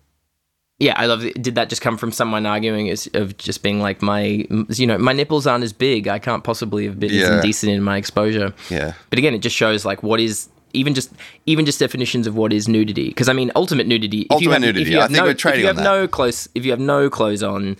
Yeah, 0.79 0.93
I 0.95 1.07
love. 1.07 1.25
It. 1.25 1.41
Did 1.41 1.55
that 1.55 1.69
just 1.69 1.81
come 1.81 1.97
from 1.97 2.11
someone 2.11 2.45
arguing 2.45 2.87
as, 2.89 3.09
of 3.15 3.35
just 3.37 3.63
being 3.63 3.79
like 3.81 4.01
my, 4.03 4.45
you 4.69 4.85
know, 4.85 4.97
my 4.99 5.11
nipples 5.13 5.47
aren't 5.47 5.63
as 5.63 5.73
big. 5.73 6.07
I 6.07 6.19
can't 6.19 6.43
possibly 6.43 6.85
have 6.85 6.99
been 6.99 7.09
as 7.09 7.15
Yeah. 7.17 7.35
indecent 7.37 7.71
in 7.71 7.81
my 7.81 7.97
exposure. 7.97 8.53
Yeah. 8.69 8.93
But 9.09 9.17
again, 9.17 9.33
it 9.33 9.39
just 9.39 9.55
shows 9.55 9.85
like 9.85 10.03
what 10.03 10.19
is 10.19 10.49
even 10.73 10.93
just 10.93 11.11
even 11.47 11.65
just 11.65 11.79
definitions 11.79 12.27
of 12.27 12.35
what 12.35 12.53
is 12.53 12.67
nudity. 12.67 13.07
Because 13.07 13.27
I 13.27 13.33
mean, 13.33 13.51
ultimate 13.55 13.87
nudity. 13.87 14.21
If 14.21 14.25
you 14.29 14.35
Ultimate 14.51 14.53
have, 14.53 14.61
nudity, 14.75 14.97
I 14.97 15.07
think 15.07 15.11
no, 15.17 15.23
we're 15.23 15.33
trading 15.33 15.61
if 15.61 15.63
you 15.63 15.69
on 15.69 15.75
have 15.77 15.83
that. 15.83 15.89
no 16.01 16.07
clothes, 16.07 16.47
if 16.53 16.63
you 16.63 16.71
have 16.71 16.79
no 16.79 17.09
clothes 17.09 17.41
on, 17.41 17.75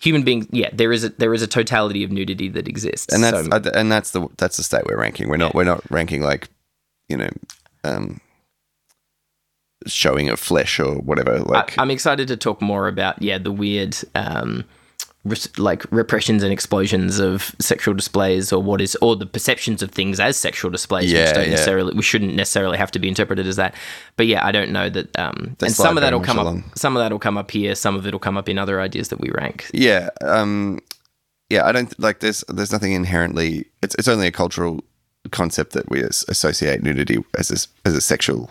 human 0.00 0.22
beings. 0.22 0.46
Yeah, 0.52 0.68
there 0.72 0.92
is 0.92 1.02
a 1.02 1.08
there 1.08 1.34
is 1.34 1.42
a 1.42 1.48
totality 1.48 2.04
of 2.04 2.12
nudity 2.12 2.48
that 2.50 2.68
exists. 2.68 3.12
And 3.12 3.24
that's 3.24 3.46
So- 3.46 3.72
and 3.74 3.90
that's 3.90 4.12
the 4.12 4.28
that's 4.36 4.58
the 4.58 4.62
state 4.62 4.82
we're 4.86 4.96
ranking. 5.00 5.28
We're 5.28 5.38
not 5.38 5.54
we're 5.56 5.64
not 5.64 5.82
ranking 5.90 6.22
like, 6.22 6.48
you 7.08 7.16
know, 7.16 7.30
um, 7.82 8.20
showing 9.86 10.28
of 10.28 10.38
flesh 10.40 10.80
or 10.80 10.96
whatever. 10.96 11.38
Like 11.38 11.78
I, 11.78 11.82
am 11.82 11.90
excited 11.90 12.28
to 12.28 12.36
talk 12.36 12.60
more 12.60 12.88
about 12.88 13.22
yeah 13.22 13.38
the 13.38 13.52
weird 13.52 13.96
um, 14.14 14.64
res- 15.24 15.56
like 15.58 15.84
repressions 15.92 16.42
and 16.42 16.52
explosions 16.52 17.18
of 17.18 17.54
sexual 17.58 17.94
displays 17.94 18.52
or 18.52 18.62
what 18.62 18.80
is 18.80 18.96
or 18.96 19.16
the 19.16 19.26
perceptions 19.26 19.82
of 19.82 19.90
things 19.90 20.20
as 20.20 20.36
sexual 20.36 20.70
displays 20.70 21.12
Yeah, 21.12 21.26
which 21.26 21.34
don't 21.34 21.44
yeah. 21.44 21.50
necessarily 21.50 21.94
we 21.94 22.02
shouldn't 22.02 22.34
necessarily 22.34 22.78
have 22.78 22.90
to 22.92 22.98
be 22.98 23.08
interpreted 23.08 23.46
as 23.46 23.56
that 23.56 23.74
but 24.16 24.26
yeah 24.26 24.44
I 24.44 24.52
don't 24.52 24.70
know 24.70 24.88
that 24.90 25.16
um, 25.18 25.56
and 25.60 25.72
some 25.72 25.96
of 25.96 26.02
that'll 26.02 26.20
come 26.20 26.36
much 26.36 26.64
up 26.64 26.78
some 26.78 26.96
of 26.96 27.00
that 27.00 27.12
will 27.12 27.18
come 27.18 27.38
up 27.38 27.50
here 27.50 27.74
some 27.74 27.94
of 27.94 28.06
it 28.06 28.12
will 28.12 28.18
come 28.18 28.36
up 28.36 28.48
in 28.48 28.58
other 28.58 28.80
ideas 28.80 29.08
that 29.08 29.20
we 29.20 29.30
rank 29.30 29.70
Yeah, 29.72 30.10
um, 30.22 30.80
yeah. 31.50 31.66
I 31.66 31.72
don't 31.72 31.98
like 31.98 32.20
there's 32.20 32.44
there's 32.48 32.72
nothing 32.72 32.92
inherently. 32.92 33.66
It's 33.82 33.94
it's 33.94 34.08
only 34.08 34.26
a 34.26 34.32
cultural 34.32 34.84
concept 35.30 35.72
that 35.72 35.88
we 35.90 36.02
associate 36.02 36.82
nudity 36.82 37.22
as 37.36 37.50
a, 37.50 37.88
as 37.88 37.94
a 37.94 38.00
sexual 38.00 38.50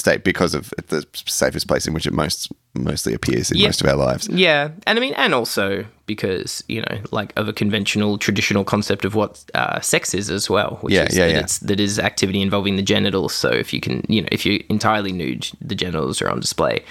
state 0.00 0.24
because 0.24 0.54
of 0.54 0.72
the 0.88 1.06
safest 1.14 1.68
place 1.68 1.86
in 1.86 1.94
which 1.94 2.06
it 2.06 2.12
most 2.12 2.50
mostly 2.74 3.14
appears 3.14 3.50
in 3.50 3.58
Yeah. 3.58 3.68
most 3.68 3.80
of 3.82 3.86
our 3.88 3.96
lives. 3.96 4.28
Yeah, 4.28 4.70
and 4.86 4.98
I 4.98 5.00
mean, 5.00 5.14
and 5.14 5.32
also 5.34 5.84
because 6.06 6.64
you 6.68 6.80
know, 6.82 6.98
like 7.12 7.32
of 7.36 7.46
a 7.48 7.52
conventional, 7.52 8.18
traditional 8.18 8.64
concept 8.64 9.04
of 9.04 9.14
what 9.14 9.44
uh, 9.54 9.80
sex 9.80 10.14
is 10.14 10.30
as 10.30 10.50
well. 10.50 10.78
Which 10.80 10.94
Yeah, 10.94 11.04
is 11.04 11.16
yeah, 11.16 11.26
that 11.26 11.32
yeah. 11.32 11.40
It's, 11.40 11.58
that 11.60 11.78
is 11.80 11.98
activity 11.98 12.40
involving 12.42 12.76
the 12.76 12.82
genitals. 12.82 13.32
So 13.34 13.48
if 13.50 13.72
you 13.72 13.80
can, 13.80 14.04
you 14.08 14.22
know, 14.22 14.28
if 14.32 14.44
you're 14.44 14.60
entirely 14.68 15.12
nude, 15.12 15.50
the 15.60 15.74
genitals 15.76 16.20
are 16.22 16.28
on 16.30 16.40
display. 16.40 16.82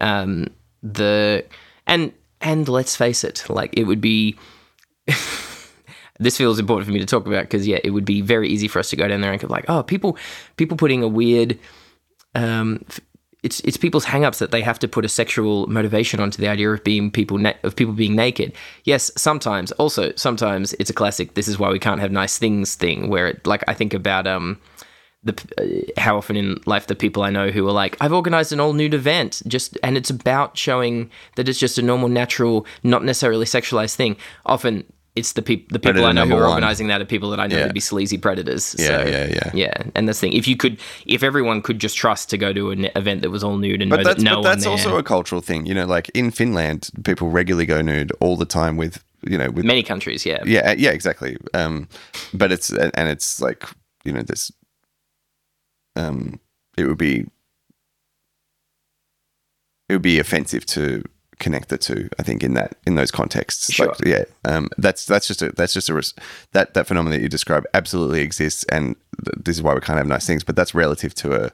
Um, 0.00 0.48
the 0.82 1.44
and 1.86 2.12
and 2.40 2.68
let's 2.68 2.94
face 2.96 3.24
it, 3.24 3.44
like 3.48 3.70
it 3.76 3.84
would 3.84 4.00
be. 4.00 4.36
this 6.20 6.36
feels 6.36 6.58
important 6.58 6.86
for 6.86 6.92
me 6.92 6.98
to 6.98 7.06
talk 7.06 7.26
about 7.26 7.42
because 7.42 7.66
yeah, 7.66 7.78
it 7.84 7.90
would 7.90 8.04
be 8.04 8.20
very 8.20 8.48
easy 8.48 8.68
for 8.68 8.78
us 8.80 8.90
to 8.90 8.96
go 8.96 9.06
down 9.06 9.20
there 9.20 9.30
and 9.32 9.40
go 9.40 9.46
like, 9.48 9.64
oh, 9.68 9.82
people, 9.82 10.16
people 10.56 10.76
putting 10.76 11.02
a 11.02 11.08
weird 11.08 11.58
um, 12.34 12.84
it's 13.42 13.60
it's 13.60 13.76
people's 13.76 14.04
hang-ups 14.04 14.40
that 14.40 14.50
they 14.50 14.62
have 14.62 14.78
to 14.80 14.88
put 14.88 15.04
a 15.04 15.08
sexual 15.08 15.66
motivation 15.68 16.20
onto 16.20 16.42
the 16.42 16.48
idea 16.48 16.70
of 16.70 16.82
being 16.82 17.10
people 17.10 17.38
na- 17.38 17.54
of 17.62 17.76
people 17.76 17.94
being 17.94 18.16
naked. 18.16 18.52
Yes, 18.84 19.10
sometimes. 19.16 19.70
Also, 19.72 20.12
sometimes 20.16 20.72
it's 20.74 20.90
a 20.90 20.94
classic. 20.94 21.34
This 21.34 21.48
is 21.48 21.58
why 21.58 21.70
we 21.70 21.78
can't 21.78 22.00
have 22.00 22.10
nice 22.10 22.38
things 22.38 22.74
thing. 22.74 23.08
Where 23.08 23.28
it, 23.28 23.46
like 23.46 23.62
I 23.68 23.74
think 23.74 23.94
about 23.94 24.26
um 24.26 24.60
the 25.22 25.34
uh, 25.58 26.00
how 26.00 26.16
often 26.16 26.36
in 26.36 26.60
life 26.66 26.88
the 26.88 26.94
people 26.94 27.22
I 27.22 27.30
know 27.30 27.50
who 27.50 27.66
are 27.68 27.72
like 27.72 27.96
I've 28.00 28.12
organized 28.12 28.52
an 28.52 28.60
all 28.60 28.72
nude 28.72 28.94
event 28.94 29.42
just 29.46 29.78
and 29.82 29.96
it's 29.96 30.10
about 30.10 30.58
showing 30.58 31.10
that 31.36 31.48
it's 31.48 31.58
just 31.60 31.78
a 31.78 31.82
normal, 31.82 32.08
natural, 32.08 32.66
not 32.82 33.04
necessarily 33.04 33.46
sexualized 33.46 33.94
thing. 33.94 34.16
Often. 34.46 34.84
It's 35.18 35.32
the, 35.32 35.42
peop- 35.42 35.70
the 35.72 35.78
people 35.78 36.02
Predator 36.02 36.06
I 36.08 36.12
know 36.12 36.26
who 36.26 36.34
are 36.36 36.42
one. 36.42 36.50
organizing 36.50 36.86
that 36.88 37.00
are 37.00 37.04
people 37.04 37.30
that 37.30 37.40
I 37.40 37.46
know 37.46 37.58
Yeah. 37.58 37.66
to 37.68 37.72
be 37.74 37.80
sleazy 37.80 38.18
predators. 38.18 38.74
Yeah, 38.78 38.86
so, 38.86 39.06
yeah, 39.06 39.26
yeah. 39.26 39.50
yeah, 39.54 39.82
and 39.94 40.06
that's 40.08 40.20
the 40.20 40.28
thing. 40.28 40.36
If 40.36 40.46
you 40.48 40.56
could, 40.56 40.78
if 41.06 41.22
everyone 41.22 41.60
could 41.62 41.78
just 41.78 41.96
trust 41.96 42.30
to 42.30 42.38
go 42.38 42.52
to 42.52 42.70
an 42.70 42.88
event 42.96 43.22
that 43.22 43.30
was 43.30 43.42
all 43.44 43.58
nude 43.58 43.82
and 43.82 43.90
But 43.90 43.98
know 43.98 44.04
that's 44.04 44.22
that 44.22 44.30
no 44.30 44.42
but 44.42 44.48
that's 44.54 44.64
one 44.66 44.72
also 44.72 44.96
a 44.96 45.02
cultural 45.02 45.40
thing. 45.40 45.66
You 45.66 45.74
know, 45.74 45.86
like 45.86 46.08
in 46.14 46.30
Finland, 46.30 46.90
people 47.04 47.28
regularly 47.30 47.66
go 47.66 47.82
nude 47.82 48.12
all 48.20 48.36
the 48.36 48.46
time 48.46 48.76
with 48.76 49.02
you 49.22 49.36
know 49.36 49.50
with 49.50 49.64
many 49.64 49.82
countries, 49.82 50.24
yeah, 50.24 50.42
yeah 50.46 50.74
yeah 50.78 50.90
exactly. 50.92 51.36
Um, 51.54 51.88
but 52.32 52.52
it's 52.52 52.70
and 52.70 53.08
it's 53.08 53.40
like 53.40 53.64
you 54.04 54.12
know 54.12 54.22
this. 54.22 54.52
Um, 55.96 56.38
it 56.76 56.84
would 56.86 56.98
be 56.98 57.26
it 59.88 59.94
would 59.94 60.02
be 60.02 60.18
offensive 60.20 60.64
to 60.66 61.02
connect 61.38 61.68
the 61.68 61.78
two. 61.78 62.08
I 62.18 62.22
think 62.22 62.42
in 62.42 62.54
that 62.54 62.76
in 62.86 62.94
those 62.94 63.10
contexts, 63.10 63.72
Sure. 63.72 63.88
Like, 63.88 64.04
yeah, 64.04 64.24
um, 64.44 64.68
that's 64.78 65.04
that's 65.06 65.26
just 65.26 65.42
a 65.42 65.50
that's 65.52 65.72
just 65.72 65.88
a 65.88 65.94
res- 65.94 66.14
that 66.52 66.74
that 66.74 66.86
phenomenon 66.86 67.18
that 67.18 67.22
you 67.22 67.28
describe 67.28 67.64
absolutely 67.74 68.20
exists, 68.20 68.64
and 68.64 68.96
th- 69.24 69.44
this 69.44 69.56
is 69.56 69.62
why 69.62 69.74
we 69.74 69.80
can't 69.80 69.98
have 69.98 70.06
nice 70.06 70.26
things. 70.26 70.44
But 70.44 70.56
that's 70.56 70.74
relative 70.74 71.14
to 71.16 71.44
a 71.46 71.52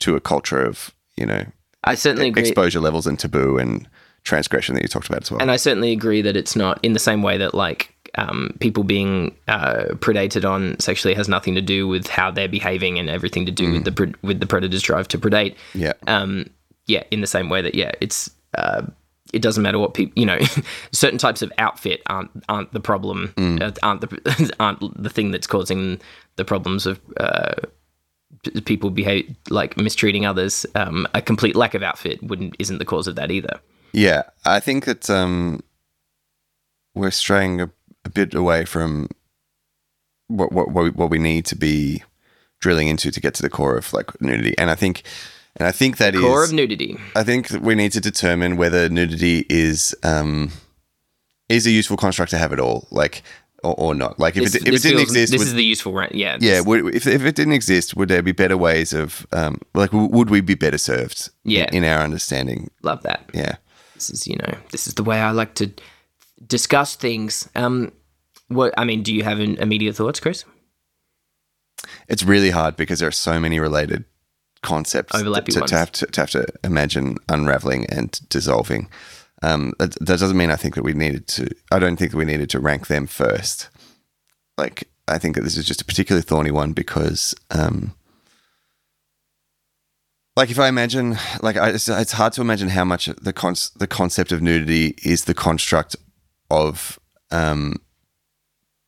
to 0.00 0.16
a 0.16 0.20
culture 0.20 0.60
of 0.62 0.90
you 1.16 1.26
know 1.26 1.44
I 1.84 1.94
certainly 1.94 2.28
agree. 2.28 2.42
exposure 2.42 2.80
levels 2.80 3.06
and 3.06 3.18
taboo 3.18 3.58
and 3.58 3.88
transgression 4.24 4.74
that 4.76 4.82
you 4.82 4.88
talked 4.88 5.08
about 5.08 5.22
as 5.22 5.30
well. 5.32 5.40
and 5.42 5.50
I 5.50 5.56
certainly 5.56 5.90
agree 5.92 6.22
that 6.22 6.36
it's 6.36 6.54
not 6.54 6.78
in 6.84 6.92
the 6.92 7.00
same 7.00 7.22
way 7.22 7.38
that 7.38 7.54
like 7.54 7.92
um, 8.14 8.54
people 8.60 8.84
being 8.84 9.34
uh, 9.48 9.86
predated 9.96 10.48
on 10.48 10.78
sexually 10.78 11.14
has 11.14 11.28
nothing 11.28 11.54
to 11.56 11.60
do 11.62 11.88
with 11.88 12.06
how 12.06 12.30
they're 12.30 12.46
behaving 12.48 12.98
and 13.00 13.08
everything 13.10 13.46
to 13.46 13.52
do 13.52 13.72
with 13.72 13.84
the 13.84 13.90
pre- 13.92 14.14
with 14.22 14.38
the 14.38 14.46
predator's 14.46 14.82
drive 14.82 15.08
to 15.08 15.18
predate. 15.18 15.56
yeah, 15.74 15.94
um, 16.06 16.46
yeah, 16.86 17.02
in 17.10 17.20
the 17.20 17.26
same 17.26 17.48
way 17.48 17.62
that 17.62 17.74
yeah, 17.74 17.90
it's 18.00 18.30
uh, 18.58 18.82
it 19.32 19.42
doesn't 19.42 19.62
matter 19.62 19.78
what 19.78 19.94
people 19.94 20.12
you 20.16 20.26
know, 20.26 20.38
certain 20.92 21.18
types 21.18 21.42
of 21.42 21.52
outfit 21.58 22.02
aren't 22.06 22.30
aren't 22.48 22.72
the 22.72 22.80
problem, 22.80 23.32
uh, 23.36 23.72
aren't 23.82 24.00
the 24.00 24.54
aren't 24.60 25.02
the 25.02 25.10
thing 25.10 25.30
that's 25.30 25.46
causing 25.46 26.00
the 26.36 26.44
problems 26.44 26.86
of 26.86 27.00
uh, 27.18 27.54
people 28.64 28.90
behave 28.90 29.34
like 29.50 29.76
mistreating 29.76 30.26
others. 30.26 30.66
Um, 30.74 31.06
a 31.14 31.22
complete 31.22 31.56
lack 31.56 31.74
of 31.74 31.82
outfit 31.82 32.22
wouldn't 32.22 32.56
isn't 32.58 32.78
the 32.78 32.84
cause 32.84 33.06
of 33.06 33.16
that 33.16 33.30
either. 33.30 33.60
yeah. 33.92 34.22
I 34.44 34.60
think 34.60 34.84
that 34.84 35.08
um, 35.10 35.62
we're 36.94 37.10
straying 37.10 37.60
a, 37.60 37.70
a 38.04 38.10
bit 38.10 38.34
away 38.34 38.64
from 38.64 39.08
what 40.28 40.52
what 40.52 40.70
what 40.70 40.84
we, 40.84 40.90
what 40.90 41.10
we 41.10 41.18
need 41.18 41.46
to 41.46 41.56
be 41.56 42.02
drilling 42.60 42.88
into 42.88 43.10
to 43.10 43.20
get 43.20 43.34
to 43.34 43.42
the 43.42 43.50
core 43.50 43.76
of 43.76 43.92
like 43.92 44.20
nudity, 44.20 44.56
and 44.58 44.70
I 44.70 44.74
think. 44.74 45.02
And 45.56 45.68
I 45.68 45.72
think 45.72 45.98
that 45.98 46.14
is. 46.14 46.20
Core 46.20 46.44
of 46.44 46.52
nudity. 46.52 46.96
I 47.14 47.22
think 47.24 47.50
we 47.50 47.74
need 47.74 47.92
to 47.92 48.00
determine 48.00 48.56
whether 48.56 48.88
nudity 48.88 49.44
is 49.50 49.94
um, 50.02 50.50
is 51.48 51.66
a 51.66 51.70
useful 51.70 51.96
construct 51.96 52.30
to 52.30 52.38
have 52.38 52.52
at 52.52 52.58
all, 52.60 52.88
like 52.90 53.22
or, 53.62 53.74
or 53.78 53.94
not. 53.94 54.18
Like 54.18 54.36
if 54.36 54.44
This- 54.44 54.54
it, 54.54 54.62
if 54.66 54.74
it 54.74 54.82
didn't 54.82 54.98
feels- 54.98 55.02
exist, 55.02 55.32
this 55.32 55.38
would- 55.40 55.48
is 55.48 55.54
the 55.54 55.64
useful. 55.64 55.92
Yeah, 56.12 56.38
yeah, 56.40 56.60
would, 56.60 56.94
if 56.94 57.06
if 57.06 57.22
it 57.24 57.34
didn't 57.36 57.52
exist, 57.52 57.94
would 57.96 58.08
there 58.08 58.22
be 58.22 58.32
better 58.32 58.56
ways 58.56 58.92
of 58.94 59.26
um, 59.32 59.60
like 59.74 59.92
would 59.92 60.30
we 60.30 60.40
be 60.40 60.54
better 60.54 60.78
served? 60.78 61.28
Yeah. 61.44 61.66
in, 61.68 61.84
in 61.84 61.84
our 61.84 62.00
understanding. 62.02 62.70
love 62.82 63.02
that. 63.02 63.28
Yeah, 63.34 63.56
this 63.94 64.08
is 64.08 64.26
you 64.26 64.36
know 64.36 64.54
this 64.70 64.86
is 64.86 64.94
the 64.94 65.04
way 65.04 65.20
I 65.20 65.32
like 65.32 65.54
to 65.56 65.70
discuss 66.46 66.96
things. 66.96 67.48
Um, 67.54 67.92
what 68.48 68.72
I 68.78 68.84
mean, 68.84 69.02
do 69.02 69.12
you 69.14 69.22
have 69.22 69.38
an 69.38 69.56
immediate 69.58 69.96
thoughts, 69.96 70.18
Chris? 70.18 70.44
it's 72.08 72.22
really 72.22 72.50
hard 72.50 72.76
because 72.76 73.00
there 73.00 73.08
are 73.08 73.12
so 73.12 73.40
many 73.40 73.58
related 73.58 74.04
concepts 74.62 75.14
Overlapping 75.14 75.54
to, 75.54 75.60
to 75.62 75.76
have 75.76 75.92
to, 75.92 76.06
to 76.06 76.20
have 76.20 76.30
to 76.30 76.46
imagine 76.64 77.16
unraveling 77.28 77.86
and 77.86 78.18
dissolving. 78.28 78.88
Um, 79.42 79.72
that, 79.78 79.92
that 80.00 80.20
doesn't 80.20 80.36
mean 80.36 80.50
I 80.50 80.56
think 80.56 80.76
that 80.76 80.84
we 80.84 80.94
needed 80.94 81.26
to. 81.28 81.48
I 81.72 81.78
don't 81.78 81.96
think 81.96 82.12
that 82.12 82.16
we 82.16 82.24
needed 82.24 82.48
to 82.50 82.60
rank 82.60 82.86
them 82.86 83.06
first. 83.06 83.68
Like 84.56 84.88
I 85.08 85.18
think 85.18 85.34
that 85.34 85.42
this 85.42 85.56
is 85.56 85.66
just 85.66 85.82
a 85.82 85.84
particularly 85.84 86.22
thorny 86.22 86.50
one 86.50 86.72
because, 86.72 87.34
um, 87.50 87.94
like, 90.36 90.50
if 90.50 90.58
I 90.58 90.68
imagine, 90.68 91.18
like, 91.42 91.56
I, 91.56 91.70
it's, 91.70 91.88
it's 91.88 92.12
hard 92.12 92.32
to 92.34 92.40
imagine 92.40 92.68
how 92.70 92.84
much 92.84 93.06
the 93.06 93.32
con- 93.34 93.54
the 93.76 93.86
concept 93.86 94.32
of 94.32 94.40
nudity 94.40 94.94
is 95.02 95.24
the 95.24 95.34
construct 95.34 95.94
of 96.50 96.98
um, 97.30 97.76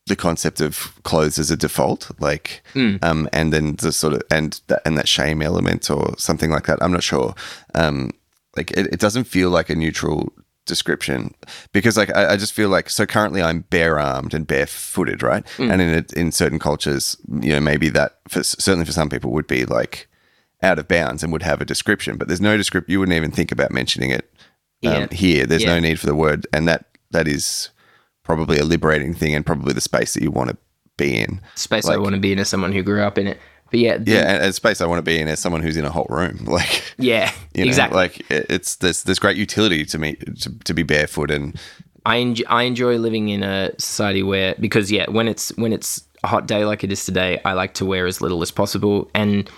the 0.06 0.16
concept 0.16 0.60
of 0.60 0.92
clothes 1.02 1.38
as 1.38 1.50
a 1.50 1.56
default, 1.56 2.10
like, 2.20 2.62
um, 3.02 3.28
and 3.32 3.52
then 3.52 3.76
the 3.76 3.90
sort 3.92 4.12
of 4.14 4.22
and 4.30 4.60
that 4.66 4.82
and 4.84 4.98
that 4.98 5.08
shame 5.08 5.40
element 5.42 5.88
or 5.90 6.14
something 6.18 6.50
like 6.50 6.66
that. 6.66 6.78
I'm 6.82 6.92
not 6.92 7.02
sure. 7.02 7.34
Um, 7.74 8.10
like, 8.56 8.70
it, 8.72 8.86
it 8.92 9.00
doesn't 9.00 9.24
feel 9.24 9.50
like 9.50 9.70
a 9.70 9.74
neutral 9.74 10.32
description 10.66 11.34
because, 11.72 11.96
like, 11.96 12.14
I, 12.14 12.32
I 12.32 12.36
just 12.36 12.52
feel 12.52 12.68
like 12.68 12.88
so 12.90 13.06
currently 13.06 13.42
I'm 13.42 13.60
bare 13.70 13.98
armed 13.98 14.34
and 14.34 14.46
barefooted, 14.46 15.22
right? 15.22 15.44
And 15.58 15.80
in 15.80 16.06
in 16.16 16.32
certain 16.32 16.58
cultures, 16.58 17.16
you 17.40 17.50
know, 17.52 17.60
maybe 17.60 17.88
that 17.90 18.18
for, 18.28 18.42
certainly 18.42 18.84
for 18.84 18.92
some 18.92 19.08
people 19.10 19.30
would 19.32 19.46
be 19.46 19.64
like 19.64 20.06
out 20.62 20.78
of 20.78 20.86
bounds 20.88 21.22
and 21.22 21.32
would 21.32 21.42
have 21.42 21.60
a 21.60 21.64
description, 21.64 22.16
but 22.16 22.28
there's 22.28 22.40
no 22.40 22.56
description. 22.56 22.90
You 22.92 23.00
wouldn't 23.00 23.16
even 23.16 23.30
think 23.30 23.52
about 23.52 23.70
mentioning 23.70 24.10
it 24.10 24.30
um, 24.84 24.92
Yeah. 24.92 25.06
here. 25.10 25.46
There's 25.46 25.64
no 25.64 25.80
need 25.80 25.98
for 26.00 26.06
the 26.06 26.14
word, 26.14 26.46
and 26.52 26.68
that 26.68 26.86
that 27.10 27.26
is 27.28 27.70
probably 28.24 28.58
a 28.58 28.64
liberating 28.64 29.14
thing 29.14 29.34
and 29.34 29.46
probably 29.46 29.72
the 29.72 29.80
space 29.80 30.14
that 30.14 30.22
you 30.22 30.30
want 30.30 30.50
to 30.50 30.56
be 30.96 31.18
in. 31.18 31.40
Space 31.54 31.86
I 31.88 31.96
want 31.96 32.14
to 32.14 32.20
be 32.20 32.32
in 32.32 32.38
as 32.38 32.48
someone 32.48 32.72
who 32.72 32.82
grew 32.82 33.02
up 33.02 33.18
in 33.18 33.26
it. 33.28 33.38
But 33.70 33.80
yeah, 33.80 33.96
the- 33.98 34.10
Yeah, 34.12 34.34
and, 34.34 34.44
and 34.44 34.54
space 34.54 34.80
I 34.80 34.86
want 34.86 34.98
to 34.98 35.02
be 35.02 35.18
in 35.20 35.28
as 35.28 35.38
someone 35.38 35.62
who's 35.62 35.76
in 35.76 35.84
a 35.84 35.90
hot 35.90 36.10
room. 36.10 36.44
Like, 36.46 36.82
yeah, 36.98 37.32
you 37.54 37.64
know, 37.64 37.68
exactly. 37.68 37.96
like 37.96 38.30
it, 38.30 38.46
it's 38.50 38.76
there's 38.76 39.02
there's 39.04 39.18
great 39.18 39.36
utility 39.36 39.84
to 39.86 39.98
me 39.98 40.14
to, 40.14 40.58
to 40.64 40.74
be 40.74 40.82
barefoot 40.82 41.30
and 41.30 41.58
I 42.06 42.16
enjoy, 42.16 42.44
I 42.48 42.62
enjoy 42.64 42.96
living 42.98 43.30
in 43.30 43.42
a 43.42 43.72
society 43.78 44.22
where 44.22 44.54
because 44.60 44.92
yeah, 44.92 45.10
when 45.10 45.26
it's 45.26 45.56
when 45.56 45.72
it's 45.72 46.06
a 46.22 46.26
hot 46.28 46.46
day 46.46 46.64
like 46.64 46.84
it 46.84 46.92
is 46.92 47.04
today, 47.04 47.40
I 47.44 47.52
like 47.54 47.74
to 47.74 47.86
wear 47.86 48.06
as 48.06 48.20
little 48.20 48.42
as 48.42 48.50
possible. 48.50 49.10
And 49.14 49.50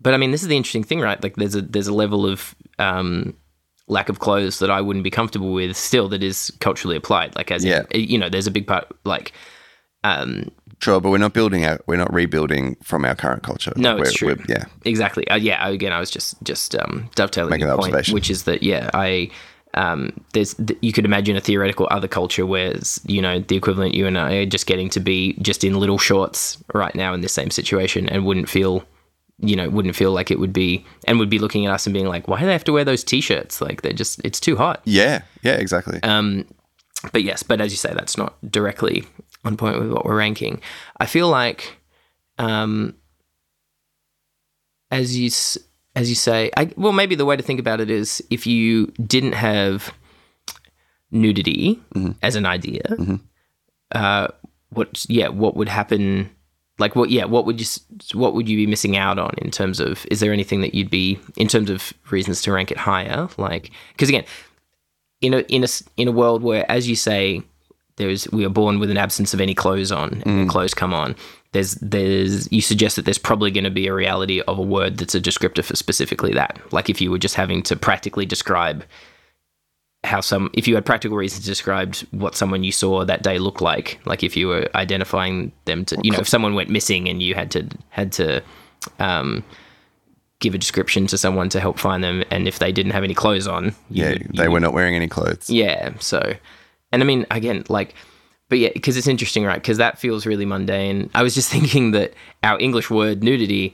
but 0.00 0.14
I 0.14 0.16
mean, 0.16 0.30
this 0.30 0.42
is 0.42 0.48
the 0.48 0.56
interesting 0.56 0.84
thing, 0.84 1.00
right? 1.00 1.22
Like 1.22 1.36
there's 1.36 1.54
a 1.54 1.62
there's 1.62 1.88
a 1.88 1.94
level 1.94 2.26
of 2.26 2.54
um, 2.78 3.36
lack 3.88 4.08
of 4.08 4.18
clothes 4.20 4.58
that 4.60 4.70
I 4.70 4.80
wouldn't 4.80 5.02
be 5.04 5.10
comfortable 5.10 5.52
with 5.52 5.76
still 5.76 6.08
that 6.10 6.22
is 6.22 6.50
culturally 6.60 6.96
applied. 6.96 7.34
Like 7.36 7.50
as 7.50 7.64
in, 7.64 7.84
you 7.92 8.18
know, 8.18 8.28
there's 8.28 8.46
a 8.46 8.50
big 8.50 8.66
part 8.66 8.86
like 9.04 9.32
um, 10.04 10.50
sure, 10.80 11.00
but 11.00 11.10
we're 11.10 11.18
not 11.18 11.32
building 11.32 11.64
out. 11.64 11.82
We're 11.86 11.96
not 11.96 12.12
rebuilding 12.12 12.76
from 12.82 13.04
our 13.04 13.14
current 13.14 13.42
culture. 13.42 13.72
No, 13.76 13.94
We're- 13.94 14.08
it's 14.08 14.14
true. 14.14 14.36
yeah, 14.48 14.64
Exactly. 14.84 15.26
Uh, 15.28 15.36
yeah. 15.36 15.68
Again, 15.68 15.92
I 15.92 16.00
was 16.00 16.10
just 16.10 16.42
just 16.42 16.74
um, 16.74 17.08
dovetailing 17.14 17.50
Making 17.50 17.66
your 17.68 17.76
that 17.76 17.80
point, 17.82 17.92
observation. 17.94 18.14
which 18.14 18.30
is 18.30 18.44
that 18.44 18.62
yeah, 18.62 18.90
I 18.94 19.30
um, 19.74 20.12
there's 20.32 20.54
th- 20.54 20.78
you 20.82 20.92
could 20.92 21.04
imagine 21.04 21.36
a 21.36 21.40
theoretical 21.40 21.86
other 21.90 22.08
culture 22.08 22.44
where 22.46 22.74
you 23.06 23.22
know 23.22 23.38
the 23.40 23.56
equivalent 23.56 23.94
you 23.94 24.06
and 24.06 24.18
I 24.18 24.34
are 24.36 24.46
just 24.46 24.66
getting 24.66 24.90
to 24.90 25.00
be 25.00 25.34
just 25.40 25.64
in 25.64 25.78
little 25.78 25.98
shorts 25.98 26.62
right 26.74 26.94
now 26.94 27.14
in 27.14 27.20
this 27.20 27.32
same 27.32 27.50
situation 27.50 28.08
and 28.08 28.26
wouldn't 28.26 28.48
feel 28.48 28.84
you 29.42 29.54
know 29.56 29.68
wouldn't 29.68 29.96
feel 29.96 30.12
like 30.12 30.30
it 30.30 30.38
would 30.38 30.52
be 30.52 30.84
and 31.06 31.18
would 31.18 31.28
be 31.28 31.38
looking 31.38 31.66
at 31.66 31.72
us 31.72 31.86
and 31.86 31.92
being 31.92 32.06
like 32.06 32.28
why 32.28 32.40
do 32.40 32.46
they 32.46 32.52
have 32.52 32.64
to 32.64 32.72
wear 32.72 32.84
those 32.84 33.04
t-shirts 33.04 33.60
like 33.60 33.82
they're 33.82 33.92
just 33.92 34.20
it's 34.24 34.40
too 34.40 34.56
hot 34.56 34.80
yeah, 34.84 35.22
yeah, 35.42 35.54
exactly. 35.54 36.00
um, 36.02 36.46
but 37.10 37.24
yes, 37.24 37.42
but 37.42 37.60
as 37.60 37.72
you 37.72 37.76
say, 37.76 37.92
that's 37.92 38.16
not 38.16 38.34
directly 38.48 39.04
on 39.44 39.56
point 39.56 39.80
with 39.80 39.90
what 39.90 40.04
we're 40.04 40.16
ranking. 40.16 40.60
I 41.00 41.06
feel 41.06 41.28
like, 41.28 41.78
um, 42.38 42.94
as 44.90 45.18
you 45.18 45.30
as 45.96 46.08
you 46.08 46.14
say, 46.14 46.50
I, 46.56 46.70
well, 46.76 46.92
maybe 46.92 47.14
the 47.16 47.24
way 47.24 47.36
to 47.36 47.42
think 47.42 47.58
about 47.58 47.80
it 47.80 47.90
is 47.90 48.22
if 48.30 48.46
you 48.46 48.86
didn't 49.04 49.32
have 49.32 49.92
nudity 51.10 51.80
as 52.22 52.36
an 52.36 52.46
idea, 52.46 52.82
uh, 53.92 54.28
what 54.70 55.04
yeah, 55.08 55.28
what 55.28 55.56
would 55.56 55.68
happen 55.68 56.30
like 56.78 56.96
what 56.96 57.10
yeah 57.10 57.24
what 57.24 57.46
would 57.46 57.60
you 57.60 57.66
what 58.14 58.34
would 58.34 58.48
you 58.48 58.56
be 58.56 58.66
missing 58.66 58.96
out 58.96 59.18
on 59.18 59.34
in 59.38 59.50
terms 59.50 59.80
of 59.80 60.06
is 60.10 60.20
there 60.20 60.32
anything 60.32 60.60
that 60.62 60.74
you'd 60.74 60.90
be 60.90 61.18
in 61.36 61.48
terms 61.48 61.70
of 61.70 61.92
reasons 62.10 62.42
to 62.42 62.52
rank 62.52 62.70
it 62.70 62.78
higher? 62.78 63.28
Like 63.36 63.70
because 63.92 64.08
again 64.08 64.24
in 65.20 65.34
a 65.34 65.40
in 65.48 65.64
a 65.64 65.68
in 65.96 66.08
a 66.08 66.12
world 66.12 66.42
where 66.42 66.70
as 66.70 66.88
you 66.88 66.96
say 66.96 67.42
there's 67.96 68.28
we 68.30 68.44
are 68.44 68.50
born 68.50 68.78
with 68.78 68.90
an 68.90 68.96
absence 68.96 69.34
of 69.34 69.40
any 69.40 69.54
clothes 69.54 69.92
on 69.92 70.22
and 70.24 70.24
when 70.24 70.46
mm. 70.46 70.50
clothes 70.50 70.74
come 70.74 70.94
on 70.94 71.14
there's 71.52 71.74
there's 71.76 72.50
you 72.50 72.60
suggest 72.60 72.96
that 72.96 73.04
there's 73.04 73.18
probably 73.18 73.50
going 73.50 73.64
to 73.64 73.70
be 73.70 73.86
a 73.86 73.94
reality 73.94 74.40
of 74.42 74.58
a 74.58 74.62
word 74.62 74.98
that's 74.98 75.14
a 75.14 75.20
descriptor 75.20 75.62
for 75.62 75.76
specifically 75.76 76.32
that. 76.32 76.58
Like 76.72 76.90
if 76.90 77.00
you 77.00 77.10
were 77.10 77.18
just 77.18 77.34
having 77.34 77.62
to 77.64 77.76
practically 77.76 78.26
describe 78.26 78.84
how 80.04 80.20
some 80.20 80.50
if 80.52 80.66
you 80.66 80.74
had 80.74 80.84
practical 80.84 81.16
reasons 81.16 81.44
described 81.46 82.00
what 82.10 82.34
someone 82.34 82.64
you 82.64 82.72
saw 82.72 83.04
that 83.04 83.22
day 83.22 83.38
looked 83.38 83.60
like 83.60 84.00
like 84.04 84.24
if 84.24 84.36
you 84.36 84.48
were 84.48 84.68
identifying 84.74 85.52
them 85.64 85.84
to 85.84 85.96
you 86.02 86.10
know 86.10 86.18
if 86.18 86.28
someone 86.28 86.54
went 86.54 86.68
missing 86.68 87.08
and 87.08 87.22
you 87.22 87.34
had 87.34 87.50
to 87.52 87.66
had 87.90 88.10
to 88.12 88.42
um 88.98 89.44
give 90.40 90.54
a 90.54 90.58
description 90.58 91.06
to 91.06 91.16
someone 91.16 91.48
to 91.48 91.60
help 91.60 91.78
find 91.78 92.02
them 92.02 92.24
and 92.32 92.48
if 92.48 92.58
they 92.58 92.72
didn't 92.72 92.90
have 92.92 93.04
any 93.04 93.14
clothes 93.14 93.46
on 93.46 93.66
you 93.90 94.04
Yeah, 94.04 94.10
would- 94.10 94.36
they 94.36 94.48
were 94.48 94.58
not 94.60 94.72
wearing 94.72 94.96
any 94.96 95.06
clothes. 95.06 95.48
yeah. 95.48 95.92
So, 96.00 96.34
and 96.90 97.00
I 97.00 97.06
mean, 97.06 97.24
again, 97.30 97.62
like, 97.68 97.94
but 98.48 98.58
yeah, 98.58 98.70
because 98.74 98.96
it's 98.96 99.06
interesting, 99.06 99.44
right? 99.44 99.62
Because 99.62 99.78
that 99.78 100.00
feels 100.00 100.26
really 100.26 100.44
mundane. 100.44 101.10
I 101.14 101.22
was 101.22 101.34
just 101.36 101.48
thinking 101.54 101.92
that 101.92 102.12
our 102.42 102.58
English 102.58 102.90
word 102.90 103.22
nudity, 103.22 103.72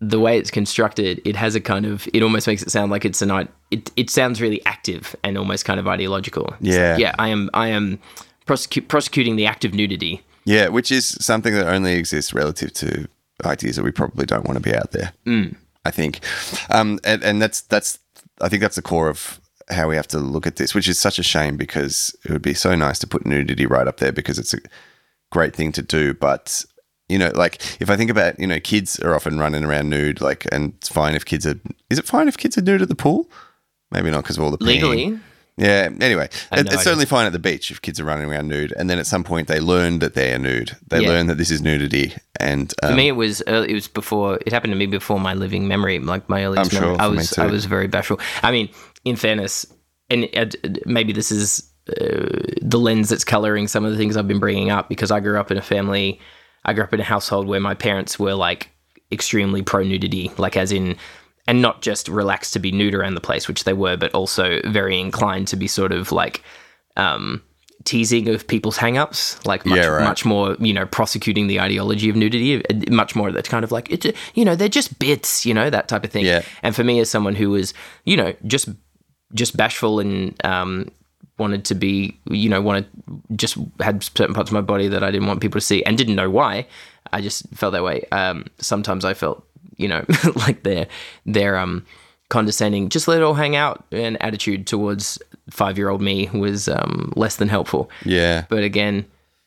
the 0.00 0.20
way 0.20 0.38
it's 0.38 0.50
constructed, 0.50 1.20
it 1.24 1.34
has 1.34 1.54
a 1.54 1.60
kind 1.60 1.84
of, 1.84 2.08
it 2.12 2.22
almost 2.22 2.46
makes 2.46 2.62
it 2.62 2.70
sound 2.70 2.90
like 2.90 3.04
it's 3.04 3.20
an, 3.20 3.48
it, 3.70 3.90
it 3.96 4.10
sounds 4.10 4.40
really 4.40 4.64
active 4.64 5.16
and 5.24 5.36
almost 5.36 5.64
kind 5.64 5.80
of 5.80 5.88
ideological. 5.88 6.54
Yeah. 6.60 6.96
yeah, 6.96 7.14
I 7.18 7.28
am, 7.28 7.50
I 7.52 7.68
am 7.68 7.98
prosecute, 8.46 8.88
prosecuting 8.88 9.36
the 9.36 9.46
act 9.46 9.64
of 9.64 9.74
nudity. 9.74 10.22
Yeah, 10.44 10.68
which 10.68 10.92
is 10.92 11.08
something 11.08 11.52
that 11.54 11.66
only 11.66 11.94
exists 11.94 12.32
relative 12.32 12.72
to 12.74 13.08
ideas 13.44 13.76
that 13.76 13.82
we 13.82 13.90
probably 13.90 14.24
don't 14.24 14.46
want 14.46 14.56
to 14.56 14.62
be 14.62 14.74
out 14.74 14.92
there. 14.92 15.12
Mm. 15.26 15.56
I 15.84 15.90
think, 15.90 16.20
um, 16.70 16.98
and, 17.04 17.22
and 17.22 17.42
that's 17.42 17.60
that's 17.62 17.98
I 18.40 18.48
think 18.48 18.62
that's 18.62 18.76
the 18.76 18.82
core 18.82 19.08
of 19.08 19.40
how 19.68 19.88
we 19.88 19.96
have 19.96 20.08
to 20.08 20.18
look 20.18 20.46
at 20.46 20.56
this, 20.56 20.74
which 20.74 20.88
is 20.88 20.98
such 20.98 21.18
a 21.18 21.22
shame 21.22 21.56
because 21.56 22.16
it 22.24 22.30
would 22.30 22.42
be 22.42 22.54
so 22.54 22.74
nice 22.74 22.98
to 23.00 23.06
put 23.06 23.26
nudity 23.26 23.66
right 23.66 23.86
up 23.86 23.98
there 23.98 24.12
because 24.12 24.38
it's 24.38 24.54
a 24.54 24.58
great 25.30 25.56
thing 25.56 25.72
to 25.72 25.82
do, 25.82 26.14
but. 26.14 26.64
You 27.08 27.18
know, 27.18 27.30
like 27.34 27.62
if 27.80 27.88
I 27.90 27.96
think 27.96 28.10
about, 28.10 28.38
you 28.38 28.46
know, 28.46 28.60
kids 28.60 29.00
are 29.00 29.14
often 29.14 29.38
running 29.38 29.64
around 29.64 29.88
nude, 29.88 30.20
like, 30.20 30.46
and 30.52 30.74
it's 30.76 30.88
fine 30.88 31.14
if 31.14 31.24
kids 31.24 31.46
are. 31.46 31.58
Is 31.90 31.98
it 31.98 32.04
fine 32.06 32.28
if 32.28 32.36
kids 32.36 32.58
are 32.58 32.62
nude 32.62 32.82
at 32.82 32.88
the 32.88 32.94
pool? 32.94 33.30
Maybe 33.90 34.10
not 34.10 34.22
because 34.24 34.36
of 34.36 34.44
all 34.44 34.50
the 34.50 34.58
peeing. 34.58 34.66
Legally, 34.66 35.18
Yeah. 35.56 35.88
Anyway, 36.00 36.28
it, 36.52 36.70
it's 36.70 36.84
certainly 36.84 37.06
fine 37.06 37.24
at 37.26 37.32
the 37.32 37.38
beach 37.38 37.70
if 37.70 37.80
kids 37.80 37.98
are 37.98 38.04
running 38.04 38.30
around 38.30 38.48
nude, 38.48 38.74
and 38.76 38.90
then 38.90 38.98
at 38.98 39.06
some 39.06 39.24
point 39.24 39.48
they 39.48 39.58
learn 39.58 40.00
that 40.00 40.12
they 40.14 40.34
are 40.34 40.38
nude. 40.38 40.76
They 40.86 41.00
Yeah. 41.00 41.08
learn 41.08 41.26
that 41.28 41.38
this 41.38 41.50
is 41.50 41.62
nudity, 41.62 42.12
and 42.38 42.72
um, 42.82 42.90
For 42.90 42.96
me, 42.96 43.08
it 43.08 43.12
was 43.16 43.42
early, 43.46 43.70
it 43.70 43.74
was 43.74 43.88
before 43.88 44.38
it 44.44 44.52
happened 44.52 44.72
to 44.72 44.78
me 44.78 44.84
before 44.86 45.18
my 45.18 45.32
living 45.32 45.66
memory, 45.66 45.98
like 45.98 46.28
my 46.28 46.44
earliest 46.44 46.70
I'm 46.74 46.78
sure 46.78 46.80
memory. 46.92 46.98
I 47.00 47.04
for 47.06 47.10
me 47.12 47.16
was 47.16 47.30
too. 47.30 47.42
I 47.42 47.46
was 47.46 47.64
very 47.64 47.88
bashful. 47.88 48.20
I 48.42 48.50
mean, 48.52 48.68
in 49.06 49.16
fairness, 49.16 49.66
and 50.10 50.28
uh, 50.36 50.46
maybe 50.84 51.14
this 51.14 51.32
is 51.32 51.62
uh, 51.88 52.28
the 52.60 52.78
lens 52.78 53.08
that's 53.08 53.24
coloring 53.24 53.66
some 53.66 53.86
of 53.86 53.90
the 53.92 53.96
things 53.96 54.16
I've 54.18 54.28
been 54.28 54.38
bringing 54.40 54.70
up 54.70 54.90
because 54.90 55.10
I 55.10 55.20
grew 55.20 55.40
up 55.40 55.50
in 55.50 55.56
a 55.56 55.62
family, 55.62 56.20
I 56.68 56.72
grew 56.74 56.84
up 56.84 56.94
in 56.94 57.00
a 57.00 57.04
household 57.04 57.46
where 57.48 57.60
my 57.60 57.74
parents 57.74 58.18
were 58.18 58.34
like 58.34 58.70
extremely 59.10 59.62
pro 59.62 59.82
nudity, 59.82 60.30
like 60.38 60.56
as 60.56 60.72
in. 60.72 60.96
And 61.46 61.62
not 61.62 61.80
just 61.80 62.08
relaxed 62.08 62.52
to 62.52 62.58
be 62.58 62.70
nude 62.70 62.94
around 62.94 63.14
the 63.14 63.22
place, 63.22 63.48
which 63.48 63.64
they 63.64 63.72
were, 63.72 63.96
but 63.96 64.12
also 64.12 64.60
very 64.66 65.00
inclined 65.00 65.48
to 65.48 65.56
be 65.56 65.66
sort 65.66 65.92
of 65.92 66.12
like 66.12 66.42
um, 66.98 67.40
teasing 67.84 68.28
of 68.28 68.46
people's 68.46 68.76
hang-ups, 68.76 69.42
like 69.46 69.64
much, 69.64 69.78
Yeah, 69.78 69.86
right. 69.86 70.04
much 70.04 70.26
more, 70.26 70.56
you 70.60 70.74
know, 70.74 70.84
prosecuting 70.84 71.46
the 71.46 71.58
ideology 71.58 72.10
of 72.10 72.16
nudity, 72.16 72.62
much 72.90 73.16
more 73.16 73.32
that's 73.32 73.48
kind 73.48 73.64
of 73.64 73.72
like, 73.72 73.90
it's, 73.90 74.06
you 74.34 74.44
know, 74.44 74.54
they're 74.56 74.68
just 74.68 74.98
bits, 74.98 75.46
you 75.46 75.54
know, 75.54 75.70
that 75.70 75.88
type 75.88 76.04
of 76.04 76.10
thing. 76.10 76.26
Yeah. 76.26 76.42
And 76.62 76.76
for 76.76 76.84
me, 76.84 77.00
as 77.00 77.08
someone 77.08 77.34
who 77.34 77.48
was, 77.48 77.72
you 78.04 78.18
know, 78.18 78.34
just 78.46 78.68
just 79.32 79.56
bashful 79.56 80.00
and 80.00 80.34
um, 80.44 80.90
wanted 81.38 81.64
to 81.66 81.74
be, 81.74 82.18
you 82.30 82.48
know, 82.48 82.60
wanted 82.60 82.86
just 83.36 83.56
had 83.80 84.02
certain 84.02 84.34
parts 84.34 84.50
of 84.50 84.54
my 84.54 84.60
body 84.60 84.88
that 84.88 85.02
I 85.02 85.10
didn't 85.10 85.28
want 85.28 85.40
people 85.40 85.60
to 85.60 85.66
see 85.66 85.84
and 85.84 85.96
didn't 85.96 86.16
know 86.16 86.30
why. 86.30 86.66
I 87.12 87.20
just 87.20 87.48
felt 87.54 87.72
that 87.72 87.84
way. 87.84 88.04
Um, 88.12 88.46
sometimes 88.58 89.04
I 89.04 89.14
felt, 89.14 89.46
you 89.76 89.88
know, 89.88 90.04
like 90.34 90.62
their 90.62 90.86
their 91.24 91.56
um, 91.56 91.86
condescending, 92.28 92.88
just 92.88 93.08
let 93.08 93.18
it 93.18 93.24
all 93.24 93.34
hang 93.34 93.56
out, 93.56 93.84
and 93.92 94.20
attitude 94.22 94.66
towards 94.66 95.18
five 95.50 95.78
year 95.78 95.88
old 95.88 96.02
me 96.02 96.28
was 96.32 96.68
um, 96.68 97.12
less 97.16 97.36
than 97.36 97.48
helpful. 97.48 97.90
yeah, 98.04 98.44
But 98.48 98.64
again, 98.64 99.06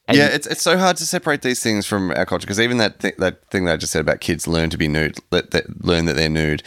yeah, 0.09 0.27
it's 0.27 0.47
it's 0.47 0.61
so 0.61 0.77
hard 0.77 0.97
to 0.97 1.05
separate 1.05 1.41
these 1.41 1.61
things 1.61 1.85
from 1.85 2.11
our 2.11 2.25
culture 2.25 2.45
because 2.45 2.59
even 2.59 2.77
that 2.77 2.99
th- 2.99 3.17
that 3.17 3.45
thing 3.49 3.65
that 3.65 3.73
I 3.73 3.77
just 3.77 3.91
said 3.91 4.01
about 4.01 4.19
kids 4.19 4.47
learn 4.47 4.69
to 4.71 4.77
be 4.77 4.87
nude, 4.87 5.17
let 5.31 5.51
that 5.51 5.85
learn 5.85 6.05
that 6.05 6.15
they're 6.15 6.29
nude, 6.29 6.63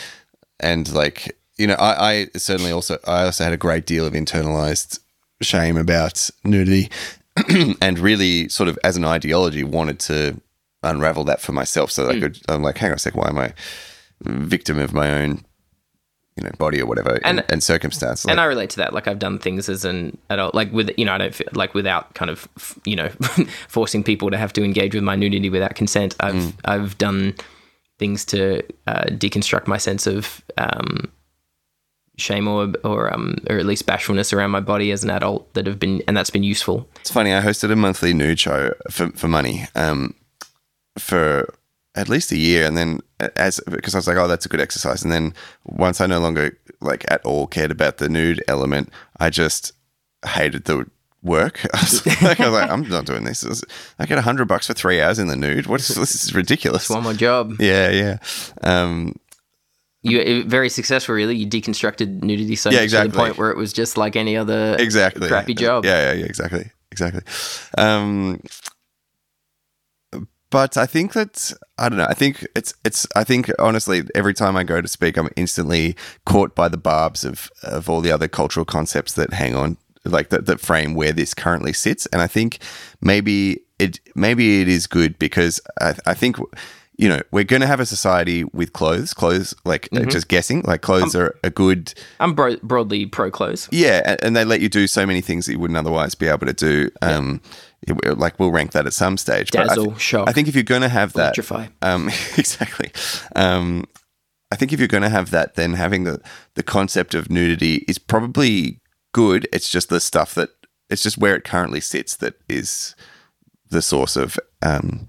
and 0.60 0.90
like 0.92 1.36
you 1.56 1.66
know, 1.66 1.74
I, 1.74 2.12
I 2.12 2.28
certainly 2.36 2.70
also 2.70 2.98
I 3.06 3.24
also 3.24 3.44
had 3.44 3.52
a 3.52 3.58
great 3.58 3.86
deal 3.86 4.06
of 4.06 4.12
internalized 4.12 5.00
shame 5.42 5.76
about 5.76 6.28
nudity, 6.44 6.90
and 7.80 7.98
really 7.98 8.48
sort 8.48 8.68
of 8.68 8.78
as 8.84 8.96
an 8.96 9.04
ideology 9.04 9.64
wanted 9.64 9.98
to 10.00 10.40
unravel 10.82 11.24
that 11.24 11.40
for 11.40 11.52
myself 11.52 11.90
so 11.90 12.06
that 12.06 12.16
I 12.16 12.20
could. 12.20 12.38
I'm 12.48 12.62
like, 12.62 12.78
hang 12.78 12.90
on 12.90 12.96
a 12.96 12.98
sec, 12.98 13.14
why 13.16 13.28
am 13.28 13.38
I 13.38 13.52
victim 14.22 14.78
of 14.78 14.92
my 14.92 15.12
own? 15.22 15.44
You 16.36 16.42
know, 16.42 16.50
body 16.58 16.80
or 16.82 16.86
whatever, 16.86 17.20
and, 17.24 17.38
And- 17.38 17.44
and 17.48 17.62
circumstance. 17.62 18.24
and 18.24 18.38
Like, 18.38 18.44
I 18.44 18.46
relate 18.46 18.70
to 18.70 18.76
that. 18.78 18.92
Like 18.92 19.06
I've 19.06 19.20
done 19.20 19.38
things 19.38 19.68
as 19.68 19.84
an 19.84 20.18
adult, 20.30 20.52
like 20.52 20.72
with 20.72 20.90
you 20.98 21.04
know, 21.04 21.12
I 21.12 21.18
don't 21.18 21.32
feel, 21.32 21.46
like 21.54 21.74
without 21.74 22.12
kind 22.14 22.28
of 22.28 22.48
you 22.84 22.96
know 22.96 23.08
forcing 23.68 24.02
people 24.02 24.32
to 24.32 24.36
have 24.36 24.52
to 24.54 24.64
engage 24.64 24.96
with 24.96 25.04
my 25.04 25.14
nudity 25.14 25.48
without 25.48 25.76
consent. 25.76 26.16
I've 26.18 26.34
Mm. 26.34 26.52
I've 26.64 26.98
done 26.98 27.34
things 28.00 28.24
to 28.24 28.62
uh, 28.88 29.04
deconstruct 29.10 29.68
my 29.68 29.78
sense 29.78 30.08
of 30.08 30.42
um, 30.58 31.08
shame 32.16 32.46
or 32.46 32.72
or 32.84 33.12
um 33.12 33.36
or 33.50 33.58
at 33.58 33.66
least 33.66 33.86
bashfulness 33.86 34.32
around 34.32 34.50
my 34.50 34.60
body 34.60 34.92
as 34.92 35.02
an 35.02 35.10
adult 35.10 35.52
that 35.54 35.66
have 35.66 35.80
been 35.80 36.02
and 36.06 36.16
that's 36.16 36.30
been 36.30 36.44
useful. 36.44 36.88
It's 37.00 37.10
funny. 37.10 37.34
I 37.34 37.40
hosted 37.40 37.72
a 37.72 37.76
monthly 37.76 38.12
nude 38.14 38.40
show 38.40 38.72
for 38.90 39.10
for 39.10 39.28
money 39.28 39.66
um, 39.74 40.14
for 40.98 41.52
at 41.94 42.08
least 42.08 42.32
a 42.32 42.36
year, 42.36 42.66
and 42.66 42.76
then 42.76 43.00
as 43.36 43.60
because 43.70 43.94
I 43.94 43.98
was 43.98 44.08
like, 44.08 44.16
oh, 44.16 44.28
that's 44.28 44.46
a 44.46 44.48
good 44.48 44.60
exercise. 44.60 45.02
And 45.02 45.12
then 45.12 45.34
once 45.64 46.00
I 46.00 46.06
no 46.06 46.20
longer 46.20 46.58
like 46.80 47.04
at 47.08 47.24
all 47.24 47.46
cared 47.46 47.70
about 47.70 47.98
the 47.98 48.08
nude 48.08 48.42
element, 48.48 48.90
I 49.18 49.30
just 49.30 49.72
hated 50.26 50.64
the 50.64 50.86
work. 51.22 51.64
I 51.74 51.80
was 51.80 52.06
like, 52.22 52.40
I 52.40 52.48
was 52.48 52.60
like 52.60 52.70
I'm 52.70 52.88
not 52.88 53.06
doing 53.06 53.24
this. 53.24 53.64
I 53.98 54.06
get 54.06 54.18
a 54.18 54.22
hundred 54.22 54.46
bucks 54.46 54.66
for 54.66 54.74
three 54.74 55.00
hours 55.00 55.18
in 55.18 55.28
the 55.28 55.36
nude. 55.36 55.66
What 55.66 55.80
is 55.80 55.88
this? 55.88 56.14
Is 56.14 56.34
ridiculous. 56.34 56.82
It's 56.82 56.90
one 56.90 57.04
more 57.04 57.14
job. 57.14 57.60
Yeah, 57.60 57.90
yeah. 57.90 58.18
Um, 58.62 59.16
You 60.04 60.44
very 60.44 60.68
successful, 60.68 61.14
really. 61.14 61.34
You 61.34 61.46
deconstructed 61.46 62.22
nudity 62.22 62.56
so 62.56 62.70
Yeah, 62.70 62.82
much 62.82 62.90
to 62.90 63.08
the 63.08 63.16
point 63.16 63.38
where 63.38 63.50
it 63.50 63.56
was 63.56 63.72
just 63.72 63.96
like 63.96 64.16
any 64.16 64.36
other 64.36 64.76
exactly 64.78 65.28
crappy 65.28 65.54
job. 65.54 65.86
Yeah, 65.86 66.12
yeah, 66.12 66.20
yeah, 66.20 66.26
exactly, 66.26 66.70
exactly. 66.92 67.22
Um, 67.78 68.42
but 70.50 70.76
I 70.76 70.84
think 70.84 71.14
that 71.14 71.52
I 71.78 71.88
don't 71.88 71.96
know. 71.96 72.06
I 72.06 72.12
think 72.12 72.46
it's 72.54 72.74
it's. 72.84 73.06
I 73.16 73.24
think 73.24 73.50
honestly, 73.58 74.02
every 74.14 74.34
time 74.34 74.56
I 74.56 74.62
go 74.62 74.82
to 74.82 74.86
speak, 74.86 75.16
I'm 75.16 75.30
instantly 75.36 75.96
caught 76.26 76.54
by 76.54 76.68
the 76.68 76.76
barbs 76.76 77.24
of 77.24 77.50
of 77.62 77.88
all 77.88 78.02
the 78.02 78.12
other 78.12 78.28
cultural 78.28 78.66
concepts 78.66 79.14
that 79.14 79.32
hang 79.32 79.56
on, 79.56 79.78
like 80.04 80.28
that 80.28 80.44
that 80.44 80.60
frame 80.60 80.94
where 80.94 81.12
this 81.12 81.32
currently 81.32 81.72
sits. 81.72 82.04
And 82.12 82.20
I 82.20 82.26
think 82.26 82.58
maybe 83.00 83.62
it 83.78 84.00
maybe 84.14 84.60
it 84.60 84.68
is 84.68 84.86
good 84.86 85.18
because 85.18 85.60
I, 85.80 85.94
I 86.06 86.12
think. 86.14 86.36
You 86.96 87.08
know, 87.08 87.20
we're 87.32 87.42
going 87.44 87.60
to 87.60 87.66
have 87.66 87.80
a 87.80 87.86
society 87.86 88.44
with 88.52 88.72
clothes. 88.72 89.12
Clothes, 89.12 89.52
like 89.64 89.88
uh, 89.92 90.04
just 90.04 90.28
guessing, 90.28 90.62
like 90.62 90.80
clothes 90.82 91.16
are 91.16 91.34
a 91.42 91.50
good 91.50 91.92
I'm 92.20 92.34
bro- 92.34 92.56
broadly 92.62 93.06
pro 93.06 93.30
clothes. 93.32 93.68
yeah, 93.72 94.02
a- 94.12 94.24
and 94.24 94.36
they 94.36 94.44
let 94.44 94.60
you 94.60 94.68
do 94.68 94.86
so 94.86 95.04
many 95.04 95.20
things 95.20 95.46
that 95.46 95.52
you 95.52 95.58
wouldn't 95.58 95.76
otherwise 95.76 96.14
be 96.14 96.28
able 96.28 96.46
to 96.46 96.52
do. 96.52 96.90
Um, 97.02 97.40
it- 97.82 98.16
like 98.18 98.38
we'll 98.38 98.52
rank 98.52 98.72
that 98.72 98.86
at 98.86 98.92
some 98.92 99.16
stage. 99.16 99.50
But 99.50 99.62
I, 99.62 99.66
Dazzle, 99.74 99.96
shock, 99.96 100.28
I 100.28 100.32
think 100.32 100.46
if 100.46 100.54
you're 100.54 100.62
going 100.62 100.82
to 100.82 100.88
have 100.88 101.14
that, 101.14 101.36
Electrify. 101.36 101.66
um, 101.82 102.08
exactly. 102.38 102.92
Um, 103.34 103.84
I 104.52 104.56
think 104.56 104.72
if 104.72 104.78
you're 104.78 104.86
going 104.86 105.02
to 105.02 105.08
have 105.08 105.30
that, 105.32 105.56
then 105.56 105.72
having 105.72 106.04
the 106.04 106.20
the 106.54 106.62
concept 106.62 107.14
of 107.16 107.28
nudity 107.28 107.84
is 107.88 107.98
probably 107.98 108.80
good. 109.12 109.48
It's 109.52 109.68
just 109.68 109.88
the 109.88 109.98
stuff 110.00 110.32
that 110.36 110.50
it's 110.88 111.02
just 111.02 111.18
where 111.18 111.34
it 111.34 111.42
currently 111.42 111.80
sits 111.80 112.14
that 112.18 112.34
is 112.48 112.94
the 113.68 113.82
source 113.82 114.14
of 114.16 114.38
um, 114.62 115.08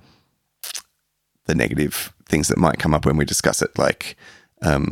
the 1.46 1.56
negative 1.56 2.14
things 2.28 2.48
that 2.48 2.58
might 2.58 2.80
come 2.80 2.94
up 2.94 3.06
when 3.06 3.18
we 3.18 3.26
discuss 3.26 3.62
it, 3.62 3.78
like. 3.78 4.16
Um, 4.62 4.92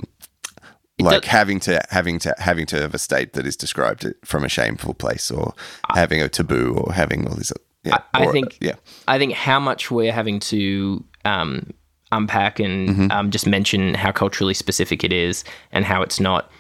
like 0.99 1.23
does- 1.23 1.31
having 1.31 1.59
to 1.61 1.81
having 1.89 2.19
to 2.19 2.35
having 2.37 2.65
to 2.67 2.79
have 2.79 2.93
a 2.93 2.99
state 2.99 3.33
that 3.33 3.47
is 3.47 3.55
described 3.55 4.05
from 4.23 4.43
a 4.43 4.49
shameful 4.49 4.93
place, 4.93 5.31
or 5.31 5.53
having 5.95 6.21
a 6.21 6.29
taboo, 6.29 6.75
or 6.77 6.93
having 6.93 7.27
all 7.27 7.35
these. 7.35 7.51
Yeah, 7.83 7.97
I 8.13 8.25
or- 8.25 8.31
think- 8.31 8.57
yeah, 8.61 8.75
I 9.07 9.17
think 9.17 9.33
how 9.33 9.59
much 9.59 9.89
we're 9.89 10.13
having 10.13 10.39
to 10.41 11.03
um, 11.25 11.71
unpack 12.11 12.59
and 12.59 12.89
Mm-hmm. 12.89 13.11
um, 13.11 13.31
just 13.31 13.47
mention 13.47 13.95
how 13.95 14.11
culturally 14.11 14.53
specific 14.53 15.03
it 15.03 15.11
is 15.11 15.43
and 15.71 15.83
how 15.83 16.03
it's 16.03 16.19
not 16.19 16.51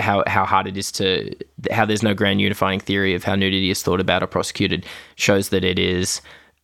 how 0.00 0.24
how 0.26 0.44
hard 0.44 0.66
it 0.66 0.76
is 0.76 0.90
to 0.92 1.30
how 1.70 1.84
there's 1.84 2.02
no 2.02 2.14
grand 2.14 2.40
unifying 2.40 2.80
theory 2.80 3.14
of 3.14 3.22
how 3.22 3.36
nudity 3.36 3.70
is 3.70 3.82
thought 3.82 4.00
about 4.00 4.22
or 4.24 4.26
prosecuted 4.26 4.84
shows 5.14 5.50
that 5.50 5.62
it 5.64 5.78
is 5.78 6.20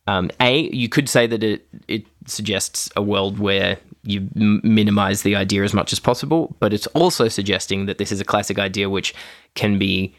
um, 0.09 0.31
a 0.39 0.69
you 0.73 0.89
could 0.89 1.07
say 1.09 1.27
that 1.27 1.43
it 1.43 1.67
it 1.87 2.05
suggests 2.25 2.89
a 2.95 3.01
world 3.01 3.39
where 3.39 3.77
you 4.03 4.27
m- 4.35 4.61
minimize 4.63 5.23
the 5.23 5.35
idea 5.35 5.63
as 5.63 5.73
much 5.73 5.93
as 5.93 5.99
possible, 5.99 6.55
but 6.59 6.73
it's 6.73 6.87
also 6.87 7.27
suggesting 7.27 7.85
that 7.85 7.97
this 7.97 8.11
is 8.11 8.19
a 8.19 8.25
classic 8.25 8.57
idea 8.59 8.89
which 8.89 9.13
can 9.55 9.77
be 9.77 10.15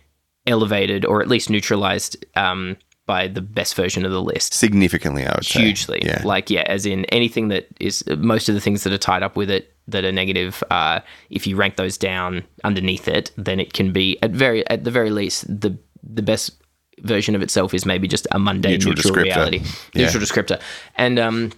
elevated 0.47 1.05
or 1.05 1.23
at 1.23 1.29
least 1.29 1.51
neutralized 1.51 2.25
um, 2.37 2.77
by 3.07 3.27
the 3.27 3.41
best 3.41 3.75
version 3.75 4.05
of 4.05 4.13
the 4.13 4.23
list 4.23 4.55
Significantly, 4.55 5.27
I 5.27 5.33
would 5.35 5.45
say. 5.45 5.61
hugely. 5.61 6.01
Yeah. 6.05 6.23
Like 6.25 6.51
yeah, 6.51 6.63
as 6.67 6.87
in 6.87 7.05
anything 7.07 7.49
that 7.49 7.67
is 7.81 8.05
most 8.19 8.49
of 8.49 8.55
the 8.55 8.61
things 8.61 8.85
that 8.85 8.93
are 8.93 8.99
tied 8.99 9.23
up 9.23 9.37
with 9.37 9.51
it 9.51 9.75
that 9.89 10.05
are 10.05 10.13
negative. 10.13 10.63
Uh, 10.71 11.01
if 11.31 11.47
you 11.47 11.57
rank 11.57 11.77
those 11.77 11.99
down 11.99 12.45
underneath 12.63 13.09
it, 13.09 13.33
then 13.37 13.59
it 13.59 13.73
can 13.73 13.93
be 13.93 14.19
at 14.23 14.31
very 14.31 14.69
at 14.69 14.85
the 14.85 14.91
very 14.91 15.11
least 15.11 15.47
the 15.49 15.77
the 16.03 16.23
best 16.23 16.60
version 17.03 17.35
of 17.35 17.43
itself 17.43 17.75
is 17.75 17.85
maybe 17.87 18.09
just 18.09 18.27
a 18.33 18.39
mundane 18.39 18.73
Neutral 18.73 18.95
neutral, 18.95 19.15
descriptor. 19.15 19.25
reality, 19.25 19.63
Yeah. 19.95 20.05
neutral 20.07 20.23
descriptor, 20.23 20.61
and 20.97 21.19
um, 21.19 21.53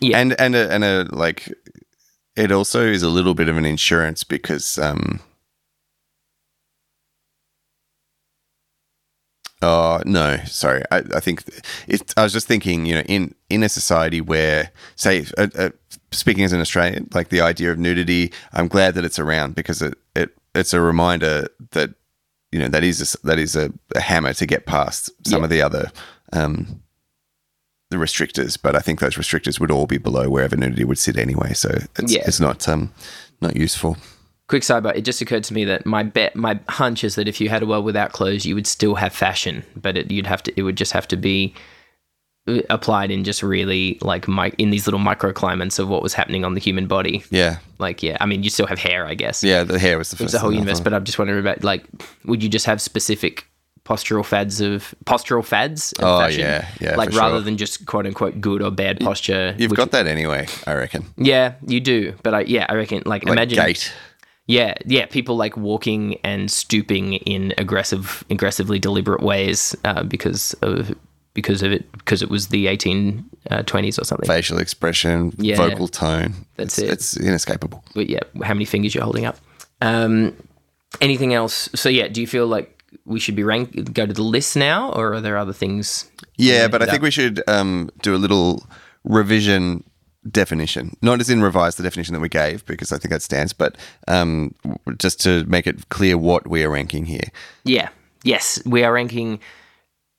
yeah, 0.00 0.18
and 0.18 0.38
and 0.40 0.54
a, 0.54 0.72
and 0.72 0.84
a 0.84 1.06
like 1.12 1.52
it 2.36 2.50
also 2.52 2.84
is 2.84 3.02
a 3.02 3.08
little 3.08 3.34
bit 3.34 3.48
of 3.48 3.56
an 3.56 3.64
insurance 3.64 4.24
because 4.24 4.78
um 4.78 5.20
oh 9.62 10.00
no 10.04 10.36
sorry 10.46 10.82
i, 10.90 10.98
I 11.14 11.20
think 11.20 11.42
it 11.86 12.12
i 12.16 12.22
was 12.22 12.32
just 12.32 12.46
thinking 12.46 12.86
you 12.86 12.94
know 12.96 13.00
in 13.02 13.34
in 13.48 13.62
a 13.62 13.68
society 13.68 14.20
where 14.20 14.70
say 14.96 15.24
uh, 15.38 15.48
uh, 15.56 15.70
speaking 16.10 16.44
as 16.44 16.52
an 16.52 16.60
australian 16.60 17.08
like 17.14 17.28
the 17.28 17.40
idea 17.40 17.70
of 17.70 17.78
nudity 17.78 18.32
i'm 18.52 18.68
glad 18.68 18.94
that 18.94 19.04
it's 19.04 19.18
around 19.18 19.54
because 19.54 19.80
it, 19.80 19.94
it 20.14 20.30
it's 20.54 20.74
a 20.74 20.80
reminder 20.80 21.46
that 21.70 21.90
you 22.54 22.60
know 22.60 22.68
that 22.68 22.84
is 22.84 22.98
a, 23.14 23.26
that 23.26 23.38
is 23.38 23.56
a, 23.56 23.72
a 23.96 24.00
hammer 24.00 24.32
to 24.34 24.46
get 24.46 24.64
past 24.64 25.10
some 25.26 25.42
of 25.44 25.50
the 25.50 25.60
other 25.60 25.90
um 26.32 26.80
the 27.90 27.96
restrictors, 27.98 28.56
but 28.60 28.74
I 28.74 28.80
think 28.80 29.00
those 29.00 29.16
restrictors 29.16 29.60
would 29.60 29.70
all 29.70 29.86
be 29.86 29.98
below 29.98 30.28
wherever 30.30 30.56
nudity 30.56 30.84
would 30.84 30.98
sit 30.98 31.16
anyway. 31.18 31.52
So 31.52 31.68
it's, 31.98 32.12
Yeah. 32.12 32.22
it's 32.26 32.40
not 32.40 32.68
um 32.68 32.92
not 33.40 33.56
useful. 33.56 33.96
quick 34.48 34.62
sidebar. 34.62 34.94
It 34.96 35.04
just 35.04 35.20
occurred 35.22 35.44
to 35.44 35.54
me 35.54 35.64
that 35.64 35.84
my 35.84 36.02
bet, 36.02 36.34
my 36.36 36.58
hunch 36.68 37.02
is 37.04 37.14
that 37.16 37.28
if 37.28 37.40
you 37.40 37.48
had 37.48 37.62
a 37.62 37.66
world 37.66 37.84
without 37.84 38.12
clothes, 38.12 38.44
you 38.46 38.54
would 38.54 38.66
still 38.66 38.94
have 38.96 39.12
fashion, 39.12 39.64
but 39.76 39.96
it, 39.96 40.10
you'd 40.10 40.26
have 40.26 40.42
to. 40.44 40.50
It 40.58 40.62
would 40.62 40.76
just 40.76 40.92
have 40.92 41.08
to 41.08 41.16
be 41.16 41.54
applied 42.68 43.10
in 43.10 43.24
just 43.24 43.42
really 43.42 43.98
like 44.02 44.28
mi- 44.28 44.52
in 44.58 44.70
these 44.70 44.86
little 44.86 45.00
microclimates 45.00 45.78
of 45.78 45.88
what 45.88 46.02
was 46.02 46.12
happening 46.12 46.44
on 46.44 46.54
the 46.54 46.60
human 46.60 46.86
body. 46.86 47.24
Yeah, 47.30 47.58
Like, 47.78 48.02
yeah, 48.02 48.18
I 48.20 48.26
mean, 48.26 48.42
you 48.42 48.50
still 48.50 48.66
have 48.66 48.78
hair, 48.78 49.06
I 49.06 49.14
guess. 49.14 49.42
yeah. 49.42 49.64
The 49.64 49.78
hair 49.78 49.96
was 49.98 50.10
the 50.10 50.16
first. 50.16 50.32
The 50.32 50.38
whole 50.38 50.50
thing 50.50 50.58
universe, 50.60 50.80
but 50.80 50.92
I'm 50.92 51.04
just 51.04 51.18
wondering 51.18 51.40
about 51.40 51.64
like, 51.64 51.84
would 52.24 52.42
you 52.42 52.48
just 52.50 52.66
have 52.66 52.82
specific 52.82 53.46
postural 53.84 54.24
fads 54.24 54.60
of 54.60 54.94
postural 55.06 55.44
fads? 55.44 55.94
Oh, 56.00 56.18
fashion? 56.20 56.40
yeah, 56.40 56.68
yeah, 56.80 56.96
Like 56.96 57.12
rather 57.12 57.36
sure. 57.36 57.40
than 57.42 57.56
just 57.56 57.86
quote 57.86 58.06
unquote 58.06 58.40
good 58.40 58.60
or 58.62 58.70
bad 58.70 59.00
posture. 59.00 59.54
you've 59.58 59.70
which- 59.70 59.78
got 59.78 59.90
that 59.92 60.06
anyway. 60.06 60.46
I 60.66 60.74
reckon. 60.74 61.04
yeah, 61.16 61.54
you 61.66 61.80
do. 61.80 62.14
But 62.22 62.34
I 62.34 62.40
yeah, 62.42 62.66
I 62.68 62.74
reckon 62.74 63.02
like, 63.06 63.24
Like 63.24 63.32
imagine 63.32 63.56
gait. 63.64 63.92
yeah, 64.46 64.74
yeah, 64.84 65.06
people 65.06 65.36
like 65.36 65.56
walking 65.56 66.18
and 66.24 66.50
stooping 66.50 67.14
in 67.14 67.54
aggressive, 67.58 68.22
aggressively 68.30 68.78
deliberate 68.78 69.22
ways 69.22 69.74
uh, 69.84 70.02
because 70.02 70.52
of 70.62 70.94
because 71.34 71.62
of 71.62 71.72
it 71.72 71.90
because 71.92 72.22
it 72.22 72.30
was 72.30 72.48
the 72.48 72.66
1820s 72.66 74.00
or 74.00 74.04
something. 74.04 74.26
facial 74.26 74.58
expression, 74.58 75.32
Yeah. 75.36 75.56
vocal 75.56 75.88
tone. 75.88 76.34
That's 76.56 76.78
it's, 76.78 76.88
it. 76.88 76.92
It's 76.92 77.16
inescapable. 77.16 77.84
But 77.94 78.08
yeah, 78.08 78.20
how 78.42 78.54
many 78.54 78.64
fingers 78.64 78.94
you're 78.94 79.04
holding 79.04 79.26
up? 79.26 79.36
Um, 79.82 80.34
anything 81.00 81.34
else? 81.34 81.68
So 81.74 81.88
yeah, 81.88 82.08
do 82.08 82.20
you 82.20 82.26
feel 82.26 82.46
like 82.46 82.70
we 83.04 83.18
should 83.20 83.36
be 83.36 83.42
rank 83.42 83.92
go 83.92 84.06
to 84.06 84.12
the 84.12 84.22
list 84.22 84.56
now, 84.56 84.92
or 84.92 85.14
are 85.14 85.20
there 85.20 85.36
other 85.36 85.52
things? 85.52 86.10
Yeah, 86.36 86.68
but 86.68 86.82
I 86.82 86.86
think 86.86 87.02
we 87.02 87.10
should 87.10 87.42
um, 87.48 87.90
do 88.02 88.14
a 88.14 88.18
little 88.18 88.64
revision 89.04 89.84
definition, 90.30 90.96
not 91.02 91.20
as 91.20 91.28
in 91.28 91.42
revise 91.42 91.76
the 91.76 91.82
definition 91.82 92.14
that 92.14 92.20
we 92.20 92.28
gave, 92.28 92.64
because 92.66 92.92
I 92.92 92.98
think 92.98 93.10
that 93.10 93.22
stands, 93.22 93.52
but 93.52 93.76
um, 94.08 94.54
just 94.98 95.20
to 95.22 95.44
make 95.44 95.66
it 95.66 95.88
clear 95.90 96.16
what 96.16 96.46
we 96.48 96.64
are 96.64 96.70
ranking 96.70 97.04
here. 97.04 97.30
Yeah, 97.64 97.90
yes, 98.22 98.62
we 98.64 98.84
are 98.84 98.92
ranking 98.92 99.40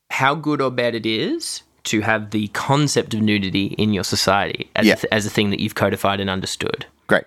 how 0.10 0.36
good 0.36 0.62
or 0.62 0.72
bad 0.72 0.96
it 0.96 1.06
is 1.06 1.62
to 1.86 2.02
have 2.02 2.32
the 2.32 2.48
concept 2.50 3.14
of 3.14 3.22
nudity 3.22 3.68
in 3.78 3.94
your 3.94 4.04
society 4.04 4.70
as, 4.76 4.86
Yeah. 4.88 4.94
a, 4.94 4.98
th- 4.98 5.12
as 5.12 5.26
a 5.26 5.30
thing 5.30 5.50
that 5.52 5.60
you've 5.60 5.76
codified 5.76 6.20
and 6.20 6.30
understood. 6.30 6.86
Great. 7.08 7.26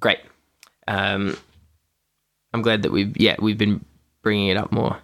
Great. 0.00 0.18
Um, 0.86 1.36
I'm 2.54 2.62
glad 2.62 2.82
that 2.82 2.92
we've 2.92 3.14
yeah 3.18 3.36
we've 3.40 3.58
been 3.58 3.84
bringing 4.22 4.48
it 4.48 4.56
up 4.56 4.72
more. 4.72 4.98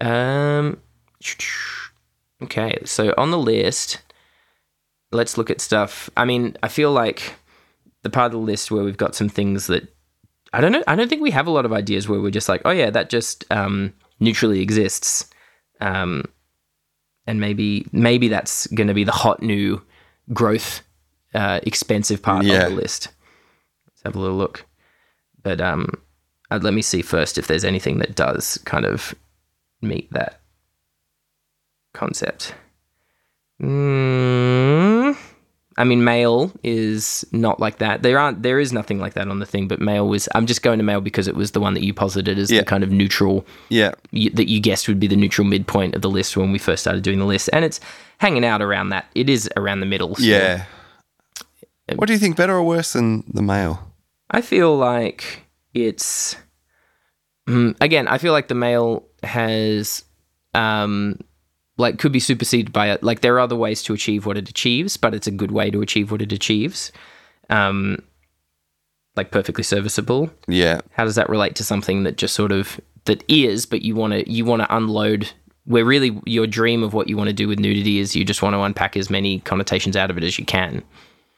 Um, 0.00 0.78
okay, 2.42 2.76
so 2.84 3.14
on 3.16 3.30
the 3.30 3.38
list, 3.38 4.02
let's 5.12 5.38
look 5.38 5.50
at 5.50 5.60
stuff. 5.60 6.10
I 6.16 6.24
mean, 6.24 6.56
I 6.62 6.68
feel 6.68 6.90
like 6.92 7.34
the 8.02 8.10
part 8.10 8.26
of 8.26 8.32
the 8.32 8.38
list 8.38 8.70
where 8.70 8.82
we've 8.82 8.96
got 8.96 9.14
some 9.14 9.28
things 9.28 9.68
that 9.68 9.94
I 10.52 10.60
don't 10.60 10.72
know. 10.72 10.82
I 10.86 10.96
don't 10.96 11.08
think 11.08 11.22
we 11.22 11.30
have 11.30 11.46
a 11.46 11.50
lot 11.52 11.64
of 11.64 11.72
ideas 11.72 12.08
where 12.08 12.20
we're 12.20 12.30
just 12.30 12.48
like, 12.48 12.62
oh 12.64 12.70
yeah, 12.72 12.90
that 12.90 13.08
just 13.10 13.44
um, 13.50 13.94
neutrally 14.20 14.60
exists. 14.60 15.30
Um, 15.80 16.24
and 17.26 17.40
maybe 17.40 17.86
maybe 17.92 18.28
that's 18.28 18.66
going 18.68 18.88
to 18.88 18.94
be 18.94 19.04
the 19.04 19.12
hot 19.12 19.42
new 19.42 19.80
growth, 20.32 20.82
uh, 21.34 21.60
expensive 21.64 22.22
part 22.22 22.44
Yeah. 22.44 22.64
of 22.64 22.70
the 22.70 22.76
list. 22.76 23.08
Let's 23.88 24.02
have 24.04 24.16
a 24.16 24.18
little 24.20 24.36
look. 24.36 24.66
But 25.42 25.60
um, 25.60 25.88
uh, 26.50 26.58
let 26.62 26.74
me 26.74 26.82
see 26.82 27.02
first 27.02 27.38
if 27.38 27.46
there's 27.46 27.64
anything 27.64 27.98
that 27.98 28.14
does 28.14 28.58
kind 28.64 28.84
of 28.84 29.14
meet 29.80 30.12
that 30.12 30.40
concept. 31.94 32.54
Mm, 33.60 35.16
I 35.78 35.84
mean, 35.84 36.04
mail 36.04 36.52
is 36.62 37.24
not 37.32 37.58
like 37.60 37.78
that. 37.78 38.02
There 38.02 38.18
aren't. 38.18 38.42
There 38.42 38.60
is 38.60 38.72
nothing 38.72 38.98
like 39.00 39.14
that 39.14 39.28
on 39.28 39.38
the 39.38 39.46
thing. 39.46 39.68
But 39.68 39.80
mail 39.80 40.06
was. 40.08 40.28
I'm 40.34 40.46
just 40.46 40.62
going 40.62 40.78
to 40.78 40.84
mail 40.84 41.00
because 41.00 41.28
it 41.28 41.34
was 41.34 41.52
the 41.52 41.60
one 41.60 41.74
that 41.74 41.82
you 41.82 41.94
posited 41.94 42.38
as 42.38 42.50
Yeah. 42.50 42.60
the 42.60 42.66
kind 42.66 42.84
of 42.84 42.90
neutral 42.90 43.46
Yeah. 43.70 43.92
you, 44.10 44.30
that 44.30 44.48
you 44.48 44.60
guessed 44.60 44.86
would 44.88 45.00
be 45.00 45.06
the 45.06 45.16
neutral 45.16 45.46
midpoint 45.46 45.94
of 45.94 46.02
the 46.02 46.10
list 46.10 46.36
when 46.36 46.52
we 46.52 46.58
first 46.58 46.82
started 46.82 47.02
doing 47.02 47.18
the 47.18 47.24
list, 47.24 47.48
and 47.52 47.64
it's 47.64 47.80
hanging 48.18 48.44
out 48.44 48.60
around 48.60 48.90
that. 48.90 49.06
It 49.14 49.30
is 49.30 49.48
around 49.56 49.80
the 49.80 49.86
middle. 49.86 50.14
still. 50.14 50.26
Yeah. 50.26 50.64
What 51.96 52.06
do 52.06 52.12
you 52.12 52.18
think, 52.18 52.36
better 52.36 52.54
or 52.54 52.62
worse 52.62 52.92
than 52.92 53.24
the 53.32 53.42
mail? 53.42 53.92
I 54.30 54.40
feel 54.40 54.76
like 54.76 55.44
it's 55.74 56.36
Mm, 57.48 57.74
again. 57.80 58.06
I 58.08 58.18
feel 58.18 58.32
like 58.32 58.46
the 58.48 58.54
mail 58.54 59.04
has 59.24 60.04
um 60.54 61.18
like 61.76 61.98
could 61.98 62.12
be 62.12 62.20
superseded 62.20 62.72
by 62.72 62.90
it. 62.90 63.02
Like 63.02 63.20
there 63.20 63.34
are 63.34 63.40
other 63.40 63.56
ways 63.56 63.82
to 63.84 63.94
achieve 63.94 64.26
what 64.26 64.36
it 64.36 64.48
achieves, 64.48 64.96
but 64.96 65.14
it's 65.14 65.26
a 65.26 65.30
good 65.30 65.50
way 65.50 65.70
to 65.70 65.80
achieve 65.80 66.10
what 66.10 66.22
it 66.22 66.32
achieves. 66.32 66.92
Um, 67.50 68.02
like 69.16 69.30
perfectly 69.30 69.64
serviceable. 69.64 70.30
Yeah. 70.48 70.80
how 70.92 71.04
does 71.04 71.16
that 71.16 71.28
relate 71.28 71.54
to 71.56 71.64
something 71.64 72.04
that 72.04 72.16
just 72.16 72.34
sort 72.34 72.50
of 72.52 72.80
that 73.04 73.22
is 73.28 73.66
but 73.66 73.82
you 73.82 73.94
want 73.94 74.12
to 74.12 74.30
you 74.30 74.44
want 74.44 74.62
to 74.62 74.74
unload 74.74 75.28
where 75.64 75.84
really 75.84 76.18
your 76.24 76.46
dream 76.46 76.82
of 76.82 76.94
what 76.94 77.08
you 77.08 77.16
want 77.16 77.28
to 77.28 77.34
do 77.34 77.46
with 77.46 77.58
nudity 77.58 77.98
is 77.98 78.16
you 78.16 78.24
just 78.24 78.42
want 78.42 78.54
to 78.54 78.60
unpack 78.62 78.96
as 78.96 79.10
many 79.10 79.40
connotations 79.40 79.96
out 79.96 80.10
of 80.10 80.16
it 80.16 80.24
as 80.24 80.38
you 80.38 80.44
can 80.46 80.82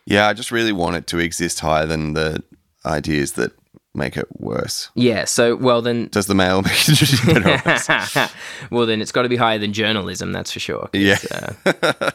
Yeah, 0.06 0.28
I 0.28 0.34
just 0.34 0.52
really 0.52 0.72
want 0.72 0.96
it 0.96 1.06
to 1.08 1.18
exist 1.18 1.60
higher 1.60 1.86
than 1.86 2.12
the 2.12 2.42
ideas 2.86 3.32
that 3.32 3.52
make 3.94 4.16
it 4.16 4.26
worse. 4.40 4.90
yeah 4.94 5.24
so 5.24 5.54
well 5.56 5.80
then 5.80 6.08
Does 6.12 6.26
the 6.26 6.34
mail 6.34 6.62
make 6.62 6.72
it 6.88 7.26
better 7.26 7.62
worse? 7.64 8.32
well 8.70 8.86
then 8.86 9.00
it's 9.00 9.12
got 9.12 9.22
to 9.22 9.28
be 9.28 9.36
higher 9.36 9.58
than 9.58 9.72
journalism 9.72 10.32
that's 10.32 10.50
for 10.52 10.60
sure. 10.60 10.88
Yeah. 10.92 11.18
uh, 11.30 11.52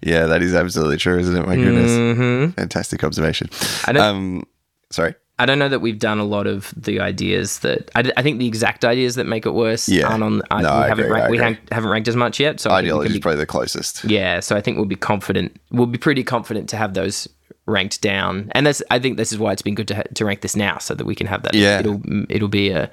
yeah, 0.00 0.26
that 0.26 0.40
is 0.42 0.54
absolutely 0.54 0.96
true, 0.98 1.18
isn't 1.18 1.36
it? 1.36 1.46
My 1.46 1.56
goodness. 1.56 1.90
mhm. 1.90 2.54
Fantastic 2.54 3.02
observation. 3.04 3.48
I 3.86 3.92
don't- 3.92 4.02
Um, 4.04 4.44
sorry. 4.90 5.14
I 5.38 5.46
don't 5.46 5.58
know 5.58 5.68
that 5.68 5.80
we've 5.80 5.98
done 5.98 6.18
a 6.20 6.24
lot 6.24 6.46
of 6.46 6.72
the 6.76 7.00
ideas 7.00 7.58
that 7.60 7.90
I, 7.96 8.12
I 8.16 8.22
think 8.22 8.38
the 8.38 8.46
exact 8.46 8.84
ideas 8.84 9.16
that 9.16 9.26
make 9.26 9.46
it 9.46 9.50
worse 9.52 9.88
Yeah. 9.88 10.06
aren't 10.06 10.22
on 10.22 10.42
I, 10.50 10.62
No, 10.62 10.68
we 10.68 10.74
I 10.84 10.88
haven't 10.88 11.04
agree, 11.06 11.14
ranked, 11.14 11.30
we 11.32 11.38
agree. 11.38 11.58
haven't, 11.72 11.90
ranked 11.90 12.08
as 12.08 12.16
much 12.16 12.38
yet 12.38 12.60
so 12.60 12.70
I 12.70 12.74
think 12.74 12.84
we 12.84 12.88
Ideology 12.90 13.14
is 13.14 13.20
probably 13.20 13.38
the 13.38 13.46
closest. 13.46 14.04
Yeah, 14.04 14.38
so 14.40 14.54
I 14.56 14.60
think 14.60 14.76
we'll 14.76 14.86
be 14.86 14.94
confident. 14.96 15.56
We'll 15.72 15.86
be 15.86 15.98
pretty 15.98 16.22
confident 16.22 16.68
to 16.70 16.76
have 16.76 16.94
those 16.94 17.28
ranked 17.66 18.00
down, 18.02 18.50
and 18.52 18.66
that's. 18.66 18.82
I 18.90 18.98
think 18.98 19.16
this 19.16 19.32
is 19.32 19.38
why 19.38 19.52
it's 19.52 19.62
been 19.62 19.74
good 19.74 19.88
to 19.88 19.94
ha- 19.96 20.02
to 20.14 20.24
rank 20.24 20.42
this 20.42 20.54
now, 20.54 20.78
so 20.78 20.94
that 20.94 21.04
we 21.06 21.14
can 21.14 21.26
have 21.26 21.42
that. 21.44 21.54
Yeah. 21.54 21.80
it'll 21.80 22.00
it'll 22.28 22.48
be 22.48 22.70
a 22.70 22.90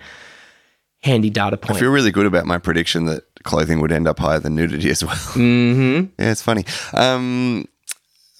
handy 1.03 1.29
data 1.29 1.57
point. 1.57 1.77
I 1.77 1.79
feel 1.79 1.91
really 1.91 2.11
good 2.11 2.25
about 2.25 2.45
my 2.45 2.57
prediction 2.57 3.05
that 3.05 3.23
clothing 3.43 3.81
would 3.81 3.91
end 3.91 4.07
up 4.07 4.17
higher 4.19 4.39
than 4.39 4.55
nudity 4.55 4.89
as 4.89 5.03
well. 5.03 5.15
mm-hmm. 5.15 6.05
yeah, 6.21 6.31
it's 6.31 6.41
funny. 6.41 6.65
Um, 6.93 7.65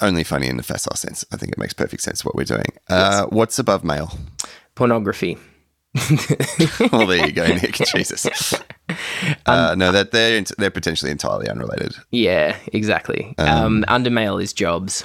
only 0.02 0.24
funny 0.24 0.48
in 0.48 0.58
the 0.58 0.64
facile 0.64 0.96
sense. 0.96 1.26
I 1.32 1.38
think 1.38 1.52
it 1.52 1.58
makes 1.58 1.74
perfect 1.74 2.04
sense 2.04 2.26
what 2.26 2.36
we're 2.36 2.44
doing. 2.44 2.66
Uh, 2.90 3.26
What's 3.26 3.60
above 3.60 3.84
mail? 3.84 4.12
Pornography. 4.76 5.38
well, 6.92 7.06
there 7.06 7.26
you 7.26 7.34
go, 7.34 7.46
Nick. 7.48 7.74
Jesus. 7.96 8.54
Uh, 9.46 9.76
no, 9.78 9.92
that 9.92 10.12
they're 10.12 10.42
they're 10.58 10.72
potentially 10.72 11.12
entirely 11.12 11.50
unrelated. 11.50 11.94
Yeah, 12.12 12.56
exactly. 12.72 13.36
Um, 13.38 13.84
under 13.88 14.10
mail 14.10 14.38
is 14.38 14.54
jobs. 14.54 15.04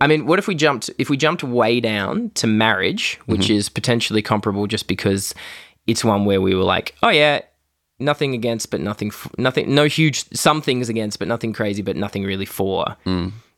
I 0.00 0.08
mean, 0.08 0.26
what 0.26 0.38
if 0.38 0.48
we 0.48 0.54
jumped 0.54 0.90
if 0.98 1.08
we 1.08 1.16
jumped 1.16 1.44
way 1.44 1.80
down 1.80 2.30
to 2.34 2.46
marriage, 2.46 3.18
which 3.26 3.48
is 3.48 3.68
potentially 3.68 4.22
comparable 4.22 4.66
just 4.66 4.88
because 4.88 5.34
it's 5.86 6.04
one 6.04 6.24
where 6.24 6.40
we 6.40 6.54
were 6.54 6.64
like, 6.64 6.94
oh 7.02 7.08
yeah, 7.08 7.40
nothing 7.98 8.34
against, 8.34 8.70
but 8.70 8.80
nothing, 8.80 9.08
f- 9.08 9.28
nothing, 9.38 9.74
no 9.74 9.84
huge. 9.84 10.24
Some 10.34 10.62
things 10.62 10.88
against, 10.88 11.18
but 11.18 11.28
nothing 11.28 11.52
crazy, 11.52 11.82
but 11.82 11.96
nothing 11.96 12.24
really 12.24 12.46
for. 12.46 12.96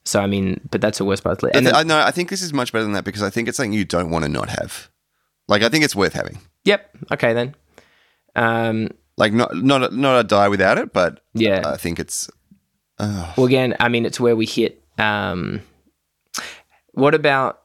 So 0.04 0.20
I 0.20 0.26
mean, 0.26 0.60
but 0.70 0.80
that's 0.80 0.98
the 0.98 1.04
worst 1.04 1.22
part. 1.24 1.42
And 1.54 1.66
then- 1.66 1.74
I 1.74 1.82
know. 1.82 1.98
I 2.00 2.10
think 2.10 2.30
this 2.30 2.40
is 2.42 2.52
much 2.52 2.72
better 2.72 2.84
than 2.84 2.92
that 2.94 3.04
because 3.04 3.22
I 3.22 3.30
think 3.30 3.46
it's 3.48 3.56
something 3.56 3.72
you 3.74 3.84
don't 3.84 4.10
want 4.10 4.24
to 4.24 4.30
not 4.30 4.48
have. 4.48 4.88
Like 5.48 5.62
I 5.62 5.68
think 5.68 5.84
it's 5.84 5.96
worth 5.96 6.12
having. 6.14 6.38
yep. 6.64 6.90
Okay 7.12 7.32
then. 7.34 7.54
Um. 8.36 8.88
Like 9.16 9.32
not 9.32 9.54
not 9.56 9.92
not 9.92 10.20
a 10.20 10.24
die 10.24 10.48
without 10.48 10.78
it, 10.78 10.92
but 10.92 11.20
Yeah. 11.34 11.62
I 11.66 11.76
think 11.76 11.98
it's 11.98 12.30
Well, 12.98 13.44
again, 13.46 13.74
I 13.80 13.88
mean, 13.88 14.06
it's 14.06 14.20
where 14.20 14.36
we 14.36 14.46
hit. 14.46 14.82
Um. 14.98 15.60
What 16.92 17.14
about? 17.14 17.60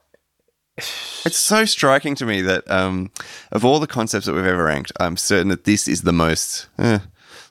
It's 0.76 1.36
so 1.36 1.64
striking 1.64 2.14
to 2.16 2.26
me 2.26 2.42
that 2.42 2.68
um, 2.70 3.10
of 3.52 3.64
all 3.64 3.78
the 3.80 3.86
concepts 3.86 4.26
that 4.26 4.34
we've 4.34 4.44
ever 4.46 4.64
ranked, 4.64 4.92
I'm 4.98 5.16
certain 5.16 5.48
that 5.48 5.64
this 5.64 5.86
is 5.88 6.02
the 6.02 6.12
most. 6.12 6.66
eh, 6.78 6.98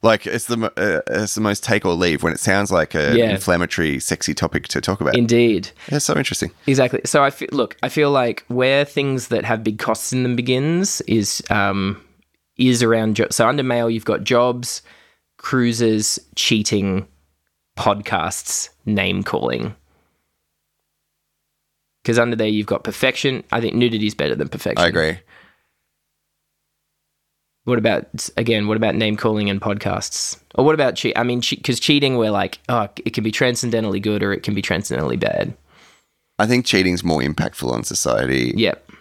like 0.02 0.28
it's 0.28 0.46
the 0.48 0.66
uh, 0.76 1.02
it's 1.22 1.36
the 1.36 1.42
most 1.42 1.64
take 1.64 1.86
or 1.86 1.94
leave 1.94 2.24
when 2.24 2.34
it 2.34 2.40
sounds 2.40 2.72
like 2.72 2.94
an 2.94 3.16
Yeah. 3.16 3.30
inflammatory, 3.32 4.00
sexy 4.00 4.34
topic 4.34 4.68
to 4.70 4.82
talk 4.82 5.00
about. 5.00 5.16
Indeed. 5.18 5.70
it's 5.88 6.04
so 6.06 6.16
interesting. 6.18 6.52
Exactly. 6.68 7.00
So 7.06 7.24
I 7.24 7.30
feel, 7.30 7.48
look, 7.54 7.78
I 7.82 7.88
feel 7.90 8.12
like 8.12 8.44
where 8.50 8.84
things 8.84 9.30
that 9.30 9.46
have 9.46 9.64
big 9.64 9.80
costs 9.80 10.12
in 10.12 10.24
them 10.24 10.36
begins 10.36 11.00
is 11.02 11.42
um 11.50 12.02
is 12.58 12.84
around 12.84 13.16
jo- 13.16 13.28
so 13.32 13.48
under 13.48 13.64
mail 13.64 13.90
you've 13.90 14.04
got 14.06 14.26
jobs, 14.26 14.82
cruises, 15.38 16.20
cheating, 16.36 17.08
podcasts, 17.78 18.70
name 18.86 19.24
calling. 19.24 19.74
Because 22.04 22.20
under 22.20 22.36
there 22.36 22.48
you've 22.48 22.68
got 22.68 22.84
perfection. 22.84 23.44
I 23.52 23.62
think 23.62 23.76
nudity 23.76 24.08
is 24.08 24.16
better 24.16 24.36
than 24.36 24.50
perfection. 24.50 24.84
I 24.84 24.88
agree. 24.88 25.20
What 27.66 27.78
about 27.78 28.30
again? 28.36 28.68
What 28.68 28.76
about 28.76 28.96
name 28.96 29.16
calling 29.16 29.50
and 29.50 29.62
podcasts? 29.62 30.38
Or 30.56 30.66
what 30.66 30.76
about 30.76 30.96
cheat? 30.96 31.18
I 31.18 31.24
mean, 31.24 31.42
because 31.50 31.80
cheating, 31.80 32.18
we're 32.18 32.32
like, 32.32 32.60
oh, 32.68 32.90
it 33.06 33.14
can 33.14 33.24
be 33.24 33.32
transcendentally 33.32 34.02
good 34.02 34.22
or 34.22 34.34
it 34.34 34.44
can 34.44 34.54
be 34.54 34.62
transcendentally 34.62 35.18
bad. 35.18 35.56
I 36.38 36.46
think 36.46 36.66
cheating's 36.66 37.04
more 37.04 37.22
impactful 37.22 37.72
on 37.72 37.86
society. 37.86 38.54
Yep. 38.58 38.92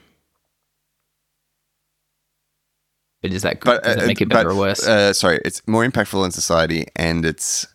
But 3.20 3.32
is 3.32 3.42
that 3.42 3.60
good? 3.60 3.66
but 3.66 3.82
Does 3.82 3.96
uh, 3.96 4.00
that 4.00 4.06
make 4.06 4.20
it 4.20 4.28
better 4.28 4.50
but, 4.50 4.54
or 4.54 4.58
worse? 4.58 4.86
Uh, 4.86 5.12
sorry, 5.12 5.40
it's 5.44 5.66
more 5.66 5.84
impactful 5.84 6.22
on 6.22 6.30
society, 6.30 6.86
and 6.94 7.24
it's 7.24 7.66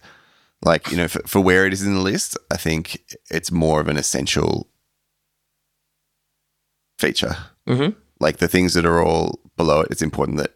like 0.62 0.92
you 0.92 0.98
know 0.98 1.08
for, 1.08 1.20
for 1.28 1.42
where 1.42 1.66
it 1.66 1.74
is 1.74 1.84
in 1.84 1.96
the 1.96 2.02
list. 2.02 2.38
I 2.52 2.58
think 2.58 3.04
it's 3.30 3.52
more 3.52 3.82
of 3.82 3.88
an 3.88 3.98
essential 3.98 4.68
feature. 6.98 7.36
Mhm. 7.68 7.96
Like 8.20 8.38
the 8.38 8.48
things 8.48 8.74
that 8.74 8.86
are 8.86 9.02
all 9.04 9.40
below 9.56 9.82
it, 9.82 9.90
it's 9.92 10.02
important 10.02 10.38
that 10.40 10.56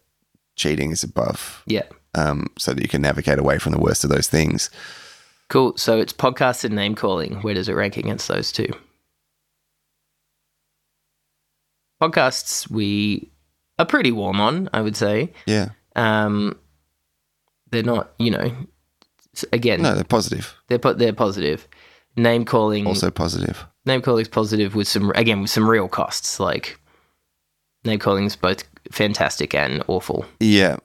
cheating 0.56 0.92
is 0.92 1.04
above, 1.04 1.64
yeah. 1.68 1.84
um, 2.16 2.48
so 2.58 2.74
that 2.74 2.82
you 2.82 2.88
can 2.90 3.02
navigate 3.02 3.40
away 3.40 3.58
from 3.60 3.72
the 3.72 3.80
worst 3.80 4.04
of 4.04 4.10
those 4.10 4.28
things. 4.28 4.70
Cool. 5.50 5.76
So 5.78 6.00
it's 6.00 6.14
podcasts 6.14 6.64
and 6.64 6.76
name 6.76 6.96
calling. 6.96 7.36
Where 7.42 7.54
does 7.54 7.68
it 7.70 7.74
rank 7.74 7.98
against 7.98 8.28
those 8.28 8.52
two? 8.52 8.70
Podcasts 12.02 12.70
we 12.70 13.30
are 13.78 13.86
pretty 13.86 14.12
warm 14.12 14.40
on, 14.42 14.70
I 14.74 14.82
would 14.82 14.96
say. 14.96 15.32
Yeah, 15.46 15.70
Um, 15.96 16.58
they're 17.70 17.84
not, 17.84 18.12
you 18.18 18.32
know, 18.32 18.52
again, 19.54 19.82
no, 19.82 19.94
they're 19.94 20.04
positive, 20.04 20.56
they're 20.68 20.80
po- 20.80 20.94
they're 20.94 21.14
positive. 21.14 21.68
Name 22.18 22.44
calling 22.44 22.88
also 22.88 23.10
positive. 23.12 23.66
Name 23.86 24.02
calling's 24.02 24.28
positive 24.28 24.76
with 24.76 24.88
some 24.88 25.12
again 25.16 25.42
with 25.42 25.50
some 25.52 25.70
real 25.70 25.88
costs. 25.88 26.40
Like 26.40 26.80
name 27.84 28.00
calling's 28.00 28.36
both 28.36 28.64
fantastic 28.92 29.54
and 29.56 29.84
awful. 29.88 30.26
Yeah, 30.40 30.78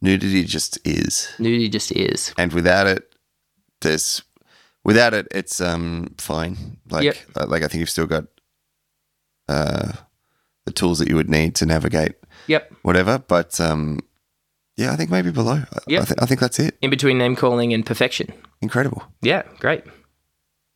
nudity 0.00 0.44
just 0.44 0.78
is, 0.86 1.28
Nudity 1.38 1.68
just 1.68 1.92
is. 1.92 2.32
and 2.38 2.52
without 2.52 2.86
it, 2.86 3.14
there's 3.80 4.22
without 4.84 5.14
it, 5.14 5.28
it's 5.30 5.60
um 5.60 6.14
fine. 6.18 6.78
Like 6.90 7.04
Yep. 7.04 7.16
uh, 7.36 7.46
like 7.48 7.62
I 7.62 7.68
think 7.68 7.80
you've 7.80 7.90
still 7.90 8.06
got 8.06 8.24
uh 9.48 9.92
the 10.66 10.72
tools 10.72 10.98
that 10.98 11.08
you 11.08 11.16
would 11.16 11.30
need 11.30 11.54
to 11.56 11.66
navigate 11.66 12.12
Yep. 12.46 12.72
whatever. 12.82 13.18
But 13.18 13.60
um 13.60 14.00
yeah, 14.76 14.92
I 14.92 14.96
think 14.96 15.10
maybe 15.10 15.32
below. 15.32 15.54
I- 15.72 15.78
I, 15.96 16.04
th- 16.04 16.18
I 16.20 16.26
think 16.26 16.38
that's 16.38 16.60
it. 16.60 16.76
In 16.80 16.90
between 16.90 17.18
name 17.18 17.34
calling 17.34 17.72
and 17.72 17.84
perfection. 17.84 18.32
Incredible. 18.62 19.02
Yeah, 19.22 19.42
great. 19.58 19.82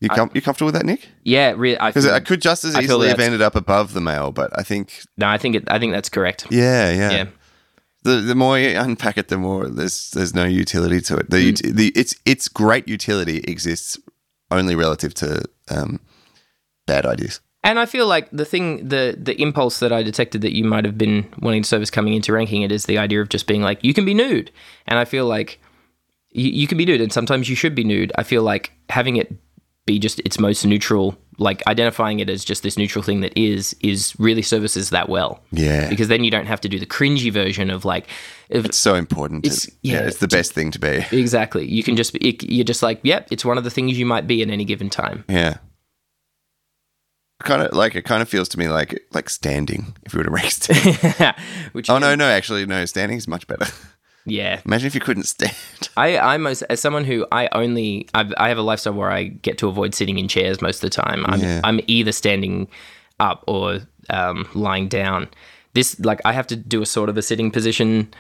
You 0.03 0.09
com- 0.09 0.31
you 0.35 0.43
comfortable 0.43 0.67
with 0.67 0.75
that, 0.75 0.85
Nick? 0.85 1.09
Yeah, 1.23 1.55
re- 1.57 1.77
I 1.77 1.91
Because 1.91 2.05
feel, 2.07 2.15
I 2.15 2.21
could 2.21 2.43
just 2.43 2.65
as 2.65 2.77
easily 2.77 3.09
have 3.09 3.21
ended 3.21 3.41
up 3.41 3.55
above 3.55 3.95
the 3.95 4.01
mail, 4.01 4.33
but 4.33 4.51
I 4.59 4.63
think 4.63 5.03
no, 5.17 5.29
I 5.29 5.39
think 5.39 5.57
it, 5.57 5.65
I 5.69 5.79
think 5.79 5.93
that's 5.93 6.09
correct. 6.09 6.47
yeah, 6.51 6.91
yeah. 6.91 7.11
Yeah. 7.11 7.25
The 8.03 8.17
the 8.17 8.35
more 8.35 8.59
you 8.59 8.77
unpack 8.79 9.17
it, 9.17 9.29
the 9.29 9.39
more 9.39 9.69
there's 9.69 10.11
there's 10.11 10.35
no 10.35 10.45
utility 10.45 11.01
to 11.03 11.17
it. 11.19 11.31
The, 11.31 11.51
ut- 11.51 11.77
the 11.77 11.93
its 11.95 12.17
its 12.27 12.49
great 12.49 12.89
utility 12.89 13.39
exists 13.47 13.97
only 14.51 14.75
relative 14.75 15.15
to 15.15 15.45
um, 15.71 16.01
bad 16.87 17.07
ideas. 17.07 17.41
And 17.65 17.79
I 17.79 17.87
feel 17.87 18.09
like 18.09 18.29
the 18.33 18.45
thing, 18.45 18.89
the 18.89 19.17
the 19.17 19.41
impulse 19.41 19.79
that 19.79 19.93
I 19.93 20.03
detected 20.03 20.41
that 20.41 20.53
you 20.53 20.65
might 20.65 20.85
have 20.85 20.99
been 20.99 21.29
wanting 21.39 21.63
to 21.63 21.69
service 21.69 21.91
coming 21.93 22.15
into 22.15 22.33
ranking 22.33 22.63
it 22.63 22.73
is 22.73 22.87
the 22.87 22.99
idea 22.99 23.21
of 23.21 23.29
just 23.29 23.47
being 23.47 23.63
like, 23.63 23.85
you 23.85 23.95
can 23.95 24.05
be 24.05 24.15
nude. 24.15 24.51
And 24.89 24.99
I 24.99 25.05
feel 25.05 25.27
like 25.27 25.61
you, 26.33 26.51
you 26.51 26.67
can 26.67 26.77
be 26.79 26.85
nude, 26.85 27.01
and 27.01 27.13
sometimes 27.13 27.49
you 27.49 27.55
should 27.55 27.77
be 27.77 27.85
nude. 27.85 28.11
I 28.19 28.25
feel 28.25 28.43
like 28.43 28.73
having 28.89 29.15
it 29.15 29.33
be 29.87 29.99
just 29.99 30.21
its 30.21 30.39
most 30.39 30.65
neutral, 30.65 31.17
like 31.39 31.61
identifying 31.67 32.21
it 32.21 32.31
as 32.31 32.45
just 32.45 32.63
this 32.63 32.77
neutral 32.79 33.03
thing 33.03 33.21
that 33.23 33.37
is, 33.37 33.75
is 33.81 34.15
really 34.19 34.43
services 34.43 34.91
that 34.91 35.09
well. 35.09 35.41
Yeah, 35.51 35.89
Because 35.89 36.07
then 36.09 36.23
you 36.23 36.31
don't 36.31 36.47
have 36.47 36.61
to 36.61 36.69
do 36.69 36.79
the 36.79 36.87
cringy 36.87 37.33
version 37.33 37.69
of 37.71 37.85
like, 37.85 38.07
if, 38.49 38.65
it's 38.65 38.79
so 38.79 38.95
important. 38.95 39.43
to- 39.45 39.49
It's- 39.51 39.69
yeah, 39.83 39.95
yeah, 39.95 40.07
it's 40.07 40.19
the 40.19 40.29
best 40.29 40.53
thing 40.53 40.71
to 40.71 40.79
be. 40.79 41.05
exactly. 41.11 41.67
You 41.69 41.83
can 41.83 41.97
just 41.97 42.13
be, 42.13 42.21
it, 42.29 42.43
you're 42.45 42.65
just 42.65 42.83
like, 42.83 43.01
yep, 43.03 43.27
it's 43.33 43.45
one 43.45 43.59
of 43.59 43.65
the 43.65 43.71
things 43.71 43.99
you 43.99 44.07
might 44.07 44.27
be 44.29 44.41
at 44.43 44.51
any 44.51 44.65
given 44.65 44.89
time. 44.89 45.25
Yeah. 45.29 45.57
Kind 47.43 47.63
of 47.63 47.73
like 47.73 47.97
it 47.97 48.03
kind 48.03 48.23
of 48.23 48.29
feels 48.29 48.49
to 48.51 48.59
me 48.59 48.69
like 48.69 49.03
like 49.11 49.29
standing. 49.29 49.97
If 50.05 50.15
you 50.15 50.19
were 50.19 50.25
to 50.25 50.31
rank 50.31 50.51
standing. 50.53 51.35
Which 51.73 51.91
oh 51.91 51.99
no, 51.99 52.15
no, 52.15 52.27
actually 52.27 52.65
no. 52.67 52.85
Standing 52.85 53.19
is 53.19 53.27
much 53.27 53.49
better. 53.49 53.67
Yeah. 54.25 54.61
Imagine 54.65 54.87
if 54.87 54.95
you 54.95 55.01
couldn't 55.01 55.25
stand. 55.25 55.55
I, 55.97 56.19
I'm 56.19 56.47
as, 56.47 56.63
as 56.63 56.81
someone 56.81 57.05
who 57.05 57.27
I 57.33 57.49
only 57.53 58.09
I've, 58.15 58.33
I 58.37 58.49
have 58.49 58.59
a 58.59 58.63
lifestyle 58.63 58.95
where 58.95 59.11
I 59.11 59.25
get 59.25 59.59
to 59.59 59.69
avoid 59.69 59.95
sitting 59.95 60.19
in 60.19 60.29
chairs 60.29 60.63
most 60.63 60.77
of 60.83 60.91
the 60.91 61.03
time. 61.03 61.25
I'm 61.27 61.41
Yeah. 61.41 61.61
I'm 61.65 61.81
either 61.87 62.13
standing 62.13 62.69
up 63.21 63.45
or 63.47 63.81
um, 64.11 64.49
lying 64.55 64.89
down. 64.89 65.29
This 65.75 65.99
like 66.01 66.21
I 66.25 66.33
have 66.33 66.47
to 66.49 66.57
do 66.57 66.83
a 66.83 66.87
sort 66.87 67.09
of 67.09 67.17
a 67.17 67.23
sitting 67.23 67.51
position 67.51 68.13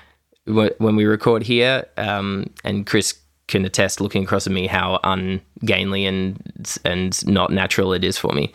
wh- 0.46 0.78
when 0.78 0.96
we 0.96 1.04
record 1.04 1.42
here, 1.42 1.86
um, 1.96 2.46
and 2.64 2.86
Chris 2.86 3.18
can 3.48 3.64
attest, 3.64 4.00
looking 4.00 4.24
across 4.24 4.46
at 4.46 4.52
me, 4.52 4.66
how 4.66 4.98
ungainly 5.04 6.06
and 6.06 6.78
and 6.84 7.26
not 7.26 7.50
natural 7.52 7.92
it 7.92 8.04
is 8.04 8.16
for 8.16 8.32
me. 8.32 8.52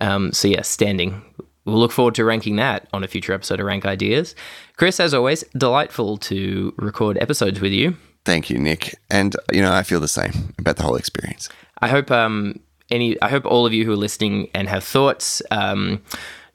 Um, 0.00 0.32
so 0.32 0.48
yeah, 0.48 0.62
standing. 0.62 1.22
We'll 1.68 1.78
look 1.78 1.92
forward 1.92 2.14
to 2.16 2.24
ranking 2.24 2.56
that 2.56 2.88
on 2.92 3.04
a 3.04 3.08
future 3.08 3.32
episode 3.32 3.60
of 3.60 3.66
Rank 3.66 3.84
Ideas. 3.84 4.34
Chris, 4.76 4.98
as 4.98 5.12
always, 5.12 5.44
delightful 5.56 6.16
to 6.18 6.72
record 6.78 7.18
episodes 7.20 7.60
with 7.60 7.72
you. 7.72 7.96
Thank 8.24 8.50
you, 8.50 8.58
Nick. 8.58 8.98
And 9.10 9.36
you 9.52 9.62
know, 9.62 9.72
I 9.72 9.82
feel 9.82 10.00
the 10.00 10.08
same 10.08 10.54
about 10.58 10.76
the 10.76 10.82
whole 10.82 10.96
experience. 10.96 11.48
I 11.80 11.88
hope 11.88 12.10
um 12.10 12.60
any 12.90 13.20
I 13.22 13.28
hope 13.28 13.44
all 13.44 13.66
of 13.66 13.72
you 13.72 13.84
who 13.84 13.92
are 13.92 13.96
listening 13.96 14.48
and 14.54 14.68
have 14.68 14.82
thoughts 14.82 15.42
um 15.50 16.02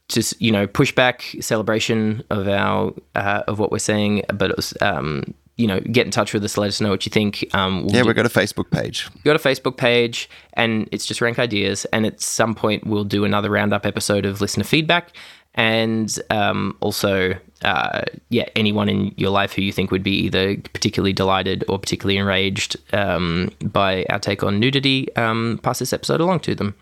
just 0.10 0.39
you 0.41 0.52
know 0.52 0.67
push 0.67 0.93
back 0.93 1.23
celebration 1.39 2.23
of 2.30 2.47
our 2.47 2.93
uh, 3.15 3.43
of 3.47 3.60
what 3.60 3.71
we're 3.71 3.80
saying 3.80 4.23
but 4.34 4.52
it 4.52 4.58
was, 4.58 4.73
um 4.82 5.34
you 5.57 5.67
know 5.67 5.79
get 5.81 6.05
in 6.05 6.11
touch 6.11 6.33
with 6.33 6.43
us 6.43 6.57
let 6.57 6.67
us 6.67 6.81
know 6.81 6.89
what 6.89 7.05
you 7.05 7.09
think 7.11 7.45
um 7.53 7.83
we'll 7.83 7.93
Yeah, 7.95 8.01
do- 8.01 8.07
we've 8.07 8.15
got 8.15 8.25
a 8.25 8.29
Facebook 8.29 8.71
page. 8.71 9.07
we've 9.13 9.23
got 9.23 9.35
a 9.35 9.39
Facebook 9.39 9.77
page 9.77 10.29
and 10.53 10.89
it's 10.91 11.05
just 11.05 11.21
rank 11.21 11.37
ideas 11.39 11.85
and 11.93 12.05
at 12.05 12.21
some 12.21 12.55
point 12.55 12.85
we'll 12.87 13.03
do 13.03 13.23
another 13.25 13.49
roundup 13.51 13.85
episode 13.85 14.25
of 14.25 14.41
listener 14.41 14.63
feedback 14.63 15.15
and 15.55 16.19
um, 16.31 16.75
also 16.79 17.35
uh, 17.63 18.01
yeah 18.29 18.45
anyone 18.55 18.89
in 18.89 19.13
your 19.17 19.29
life 19.29 19.53
who 19.53 19.61
you 19.61 19.71
think 19.71 19.91
would 19.91 20.01
be 20.01 20.15
either 20.25 20.57
particularly 20.73 21.13
delighted 21.13 21.63
or 21.69 21.77
particularly 21.77 22.17
enraged 22.17 22.75
um, 22.93 23.49
by 23.61 24.03
our 24.09 24.17
take 24.19 24.41
on 24.43 24.59
nudity 24.59 25.15
um, 25.15 25.59
pass 25.61 25.77
this 25.79 25.93
episode 25.93 26.19
along 26.19 26.39
to 26.39 26.55
them 26.55 26.73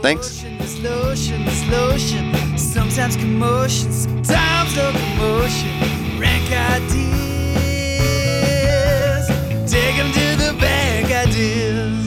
Thanks. 0.00 0.42
This 0.58 0.80
lotion, 0.80 1.44
this 1.44 1.68
lotion. 1.68 2.58
Sometimes 2.58 3.14
commotion, 3.16 3.92
sometimes 3.92 4.76
locomotion. 4.76 6.18
Rank 6.18 6.50
ideas. 6.50 7.21
To 10.02 10.36
the 10.36 10.52
bank 10.58 11.12
I 11.12 11.26
did. 11.30 12.01